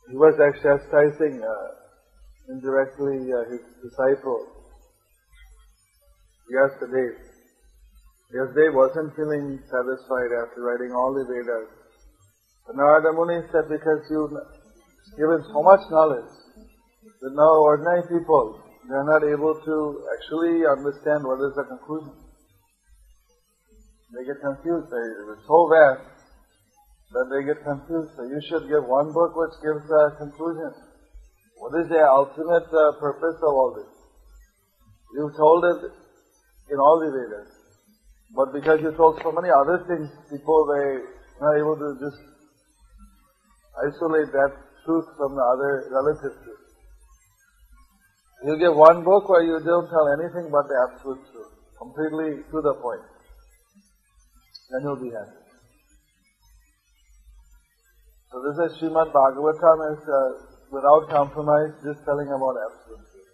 [0.08, 1.68] He was chastising uh,
[2.48, 4.46] indirectly uh, his disciple,
[6.46, 7.18] Vyasadeva.
[8.30, 11.66] Vyasadeva wasn't feeling satisfied after writing all the Vedas.
[12.66, 14.34] But Narada Muni said, because you've
[15.18, 16.34] given so much knowledge,
[17.22, 19.76] that now ordinary people, they're not able to
[20.14, 22.14] actually understand what is the conclusion.
[24.14, 24.86] They get confused.
[24.86, 26.15] They, it's so vast
[27.12, 28.10] that they get confused.
[28.16, 30.72] So you should give one book which gives a conclusion.
[31.58, 33.90] What is the ultimate uh, purpose of all this?
[35.14, 35.80] You've told it
[36.70, 37.48] in all the Vedas.
[38.34, 41.00] But because you told so many other things, people they
[41.40, 42.20] are able to just
[43.86, 44.52] isolate that
[44.84, 46.64] truth from the other relative truth.
[48.44, 52.60] You give one book where you don't tell anything but the absolute truth, completely to
[52.60, 53.02] the point.
[54.70, 55.45] Then you'll be happy.
[58.30, 60.18] So this is Srimad Bhagavatam is uh,
[60.74, 63.26] without compromise, just telling about absolute truth.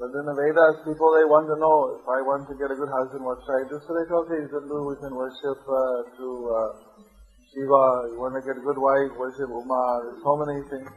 [0.00, 2.76] But in the Vedas, people they want to know if I want to get a
[2.80, 3.76] good husband, what should I do?
[3.84, 6.72] So they tell, okay, you can do, we can worship uh, to uh,
[7.52, 8.08] Shiva.
[8.08, 9.80] You want to get a good wife, worship Uma.
[10.08, 10.90] There's so many things.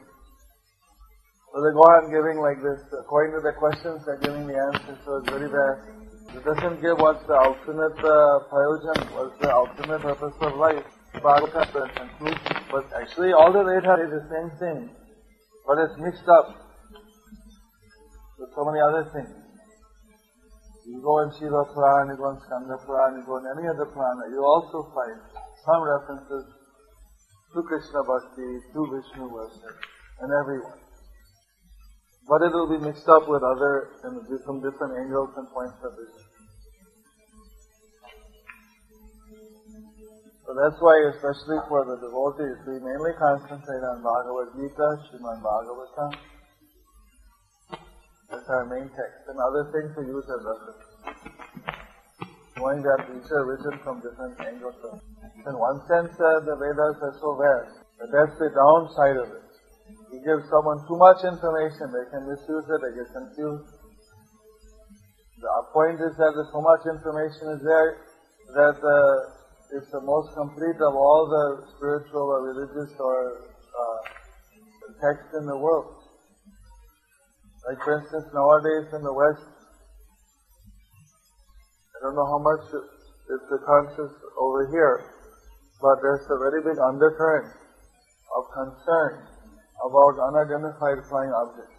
[1.51, 4.99] So they go on giving like this, according to the questions, they're giving the answers,
[5.03, 5.91] so it's very vast.
[6.34, 10.96] It doesn't give what's the ultimate uh, prayojan, what's the ultimate purpose of life.
[11.22, 12.41] Bhagavatam concludes,
[12.72, 14.89] but actually all the Vedas is the same thing,
[15.65, 16.47] but it's mixed up
[18.39, 19.34] with so many other things.
[20.86, 23.86] You go in Shiva Purana, you go in Skanda Purana, you go in any other
[23.91, 25.20] Purana, you also find
[25.65, 26.45] some references
[27.53, 29.76] to Krishna Bhakti, to Vishnu worship,
[30.22, 30.80] and everyone.
[32.28, 35.91] But it will be mixed up with other, and from different angles and points of
[35.95, 36.26] vision.
[40.47, 46.15] So that's why, especially for the devotees, we mainly concentrate on Bhagavad Gita, Srimad Bhagavatam.
[48.31, 49.27] That's our main text.
[49.27, 50.87] And other things we use as reference.
[52.55, 54.79] Knowing that these are written from different angles.
[54.87, 59.51] In one sense, uh, the Vedas are so vast, but that's the downside of it.
[60.15, 63.67] You give someone too much information, they can misuse it, they get confused.
[65.43, 67.99] The point is that so much information is there
[68.55, 69.36] that uh,
[69.72, 73.99] it's the most complete of all the spiritual or religious or uh,
[75.03, 75.91] texts in the world.
[77.68, 79.43] Like for instance, nowadays in the West,
[81.95, 85.03] I don't know how much is the conscious over here,
[85.82, 87.51] but there's a very big undercurrent
[88.38, 89.28] of concern
[89.84, 91.76] about unidentified flying objects.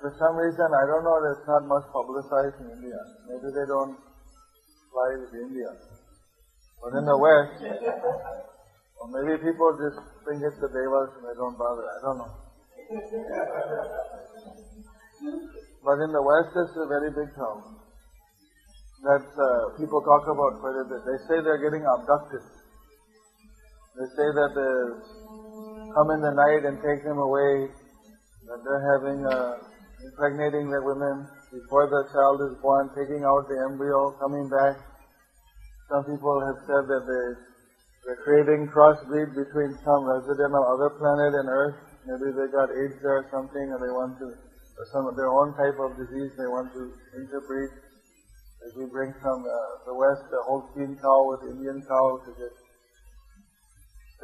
[0.00, 3.00] For some reason, I don't know, it's not much publicized in India.
[3.28, 3.96] Maybe they don't
[4.94, 5.74] fly with India.
[6.78, 7.58] But in the West,
[9.02, 11.82] or maybe people just think it's the devas and they don't bother.
[11.82, 12.32] I don't know.
[15.82, 17.74] But in the West, it's a very big problem
[19.02, 21.02] that uh, people talk about a bit.
[21.04, 22.40] They say they're getting abducted.
[23.98, 24.72] They say that they
[25.92, 27.68] come in the night and take them away,
[28.48, 29.60] that they're having, uh,
[30.08, 34.74] impregnating the women before the child is born, taking out the embryo, coming back.
[35.86, 37.26] Some people have said that they,
[38.02, 41.78] they're creating crossbreed between some resident of other planet and Earth.
[42.02, 45.30] Maybe they got AIDS there or something, or they want to, or some of their
[45.30, 46.82] own type of disease they want to
[47.22, 47.70] interbreed.
[48.66, 52.52] As we bring from uh, the West a Holstein cow with Indian cow to get.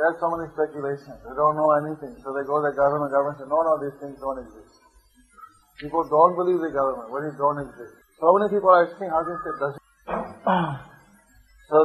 [0.00, 1.20] There's so many speculations.
[1.20, 2.16] They don't know anything.
[2.24, 3.12] So they go to the government.
[3.12, 4.69] The government says, no, no, these things don't exist.
[5.80, 7.96] People don't believe the government when it don't exist.
[8.20, 9.74] So many people are asking, how this it does
[11.72, 11.78] So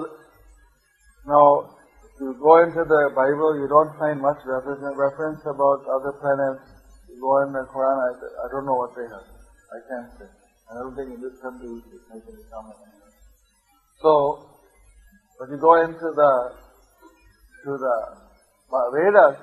[1.26, 1.74] now,
[2.22, 6.62] you go into the Bible, you don't find much reference, reference about other planets.
[7.10, 9.26] You go in the Quran, I, I don't know what they have.
[9.26, 10.30] I can't say.
[10.70, 12.78] I don't think in this country we should make any comment.
[14.02, 14.54] So,
[15.38, 16.32] when you go into the
[17.66, 17.96] to the
[18.70, 19.38] Vedas,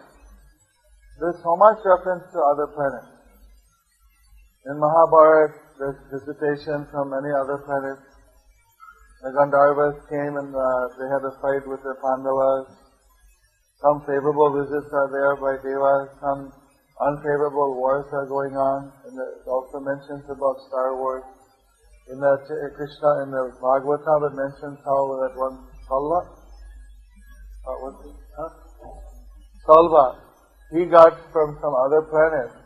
[1.18, 3.11] there's so much reference to other planets.
[4.62, 8.06] In Mahabharata, there's visitation from many other planets.
[9.22, 12.70] The Gandharvas came and uh, they had a fight with the Pandavas.
[13.82, 16.54] Some favorable visits are there by Devas, some
[17.02, 18.92] unfavorable wars are going on.
[19.10, 21.26] And it also mentions about Star Wars.
[22.10, 22.34] In the
[22.78, 25.58] Krishna, in the Bhagavatam, it mentions how that one
[25.90, 26.22] Salva,
[27.66, 28.14] uh, what's it?
[28.38, 28.50] Huh?
[29.66, 30.06] Salva,
[30.70, 32.61] he got from some other planet,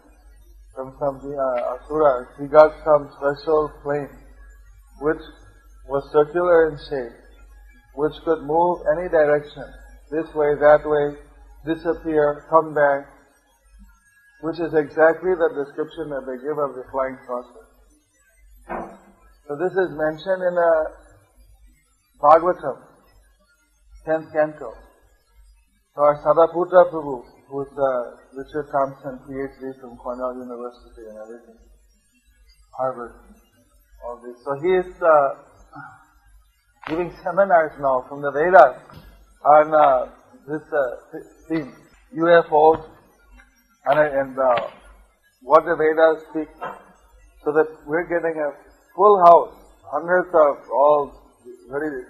[0.76, 4.12] from some uh, asuras, he got some special plane,
[5.00, 5.24] which
[5.88, 7.16] was circular in shape,
[7.94, 9.64] which could move any direction,
[10.12, 11.16] this way, that way,
[11.64, 13.08] disappear, come back,
[14.42, 17.66] which is exactly the description that they give of the flying saucer.
[19.48, 20.72] So this is mentioned in the
[22.20, 22.76] Bhagavatam,
[24.06, 24.72] 10th canto.
[25.94, 31.56] So our Sadaputa Prabhu, who's uh, Richard Thompson, PhD from Cornell University and everything,
[32.76, 33.14] Harvard,
[34.04, 34.36] all this.
[34.44, 35.40] So he is uh,
[36.86, 38.76] giving seminars now from the Vedas
[39.40, 40.12] on uh,
[40.44, 41.16] this uh,
[41.48, 41.72] theme,
[42.12, 42.84] UFOs,
[43.86, 44.68] and, and uh,
[45.40, 46.52] what the Vedas speak,
[47.42, 48.52] so that we're getting a
[48.94, 49.56] full house,
[49.88, 51.24] hundreds of all
[51.70, 52.04] very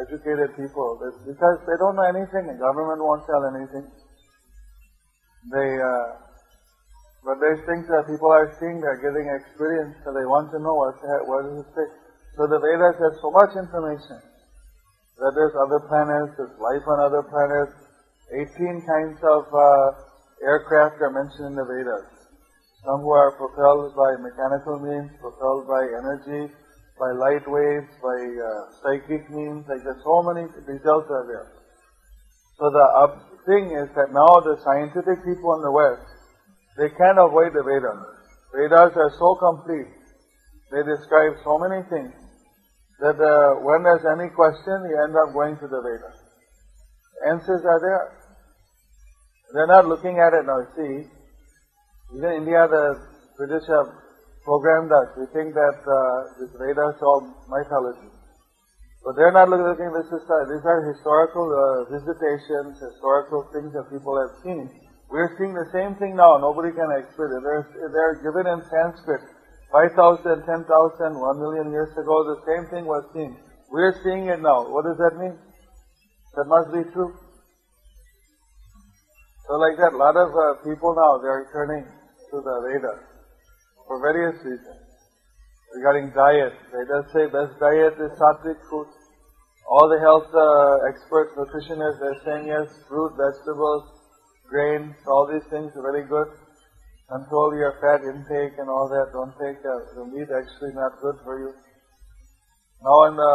[0.00, 0.94] educated people,
[1.26, 3.90] because they don't know anything, the government won't tell anything.
[5.50, 6.22] They, uh,
[7.26, 10.74] but there's things that people are seeing, they're getting experience, so they want to know
[10.74, 11.90] what, what does it.
[12.38, 14.22] So the Vedas have so much information
[15.18, 17.74] that there's other planets, there's life on other planets.
[18.32, 19.92] 18 kinds of uh,
[20.42, 22.06] aircraft are mentioned in the Vedas.
[22.82, 26.50] Some who are propelled by mechanical means, propelled by energy,
[26.98, 31.61] by light waves, by uh, psychic means, like there's so many details are there.
[32.58, 32.86] So the
[33.46, 36.06] thing is that now the scientific people in the West,
[36.78, 38.00] they can't avoid the Vedas.
[38.54, 39.90] Vedas are so complete,
[40.70, 42.12] they describe so many things,
[43.00, 46.18] that uh, when there's any question, you end up going to the Vedas.
[47.26, 48.04] Answers are there.
[49.54, 50.60] They're not looking at it now.
[50.76, 51.08] See,
[52.16, 53.00] even India, the
[53.36, 53.88] British have
[54.44, 55.08] programmed us.
[55.16, 58.11] We think that uh, this Vedas is all mythology.
[59.04, 63.74] But they're not looking at this is uh, these are historical uh, visitations, historical things
[63.74, 64.70] that people have seen.
[65.10, 66.38] We're seeing the same thing now.
[66.38, 67.42] Nobody can explain it.
[67.42, 69.20] They're, they're given in Sanskrit.
[69.72, 73.36] 5,000, 10,000, 1 million years ago, the same thing was seen.
[73.70, 74.68] We're seeing it now.
[74.68, 75.36] What does that mean?
[76.36, 77.12] That must be true.
[79.48, 83.00] So like that, a lot of uh, people now, they're turning to the Vedas
[83.88, 84.81] for various reasons.
[85.72, 88.88] Regarding diet, Vedas say best diet is sattvic food.
[89.64, 93.88] All the health uh, experts, nutritionists, they're saying yes, fruit, vegetables,
[94.44, 96.28] grains, all these things are very good.
[97.08, 99.16] Control your fat intake and all that.
[99.16, 101.52] Don't take uh, the meat actually not good for you.
[102.84, 103.34] Now in the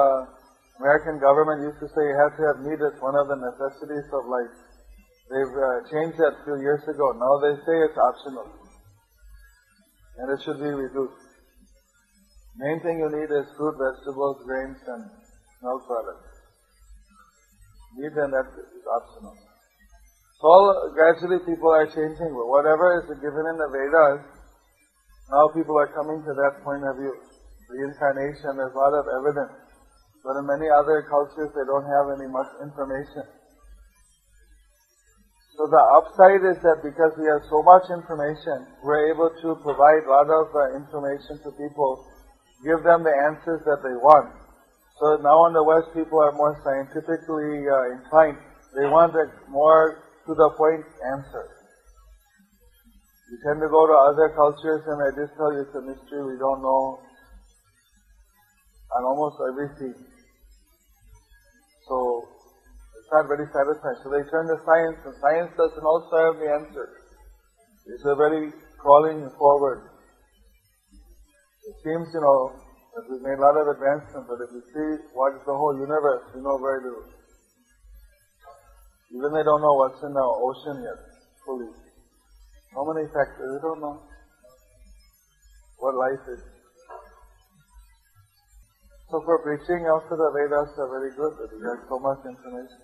[0.77, 4.05] American government used to say you have to have meat as one of the necessities
[4.13, 4.53] of life.
[5.33, 7.17] They've uh, changed that a few years ago.
[7.17, 8.45] Now they say it's optional.
[10.21, 11.26] And it should be reduced.
[12.57, 15.05] Main thing you need is fruit, vegetables, grains, and
[15.61, 16.25] milk products.
[17.93, 19.37] Need and that is optional.
[20.41, 20.49] So
[20.93, 22.33] gradually people are changing.
[22.33, 24.25] Whatever is given in the Vedas,
[25.29, 27.13] now people are coming to that point of view.
[27.69, 29.53] Reincarnation, there's a lot of evidence.
[30.25, 33.25] But in many other cultures, they don't have any much information.
[35.57, 40.05] So the upside is that because we have so much information, we're able to provide
[40.05, 42.05] a lot of uh, information to people,
[42.63, 44.33] give them the answers that they want.
[44.99, 48.39] So now in the West, people are more scientifically uh, inclined.
[48.73, 49.93] They want a more
[50.25, 50.83] to the point
[51.13, 51.45] answer.
[53.29, 56.23] You tend to go to other cultures and they just tell you it's a mystery,
[56.25, 56.97] we don't know
[58.95, 59.93] on almost everything.
[61.87, 62.23] So
[62.99, 63.99] it's not very satisfying.
[64.03, 66.87] So they turn to science, and science doesn't also have the answer.
[67.87, 69.83] It's a very crawling forward.
[71.67, 72.55] It seems, you know,
[72.95, 75.75] that we've made a lot of advancement, but if you see what is the whole
[75.75, 77.03] universe, we know very little.
[79.11, 80.99] Even they don't know what's in the ocean yet,
[81.43, 81.67] fully.
[82.71, 83.51] How many factors?
[83.51, 83.99] They don't know
[85.83, 86.43] what life is.
[89.11, 92.83] So for preaching also the Vedas are very good, but have so much information.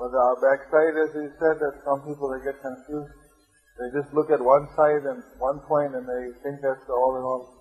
[0.00, 3.12] But the backside as he said that some people they get confused.
[3.80, 7.24] They just look at one side and one point and they think that's all in
[7.24, 7.57] all.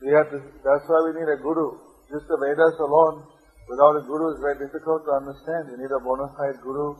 [0.00, 1.76] We have to, that's why we need a guru.
[2.08, 3.22] Just the Vedas alone,
[3.68, 5.70] without a guru is very difficult to understand.
[5.70, 6.96] You need a bona fide guru,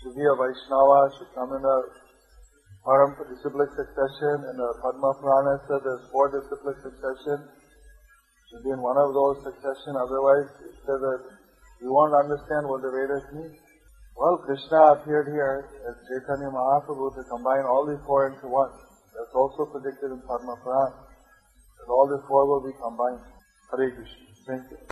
[0.00, 1.78] should be a Vaishnava, should come in a
[2.84, 7.48] Param disciplic succession, in the Padma Purana said there's four disciplic succession
[8.54, 11.20] should be in one of those succession, otherwise it says that
[11.82, 13.50] you won't understand what the Vedas mean.
[14.14, 18.70] Well, Krishna appeared here as Chaitanya Mahaprabhu to combine all these four into one.
[19.10, 21.03] That's also predicted in Padma Purana.
[21.86, 23.20] That all these four will be combined.
[23.72, 24.26] Hare Krishna.
[24.46, 24.86] Thank you.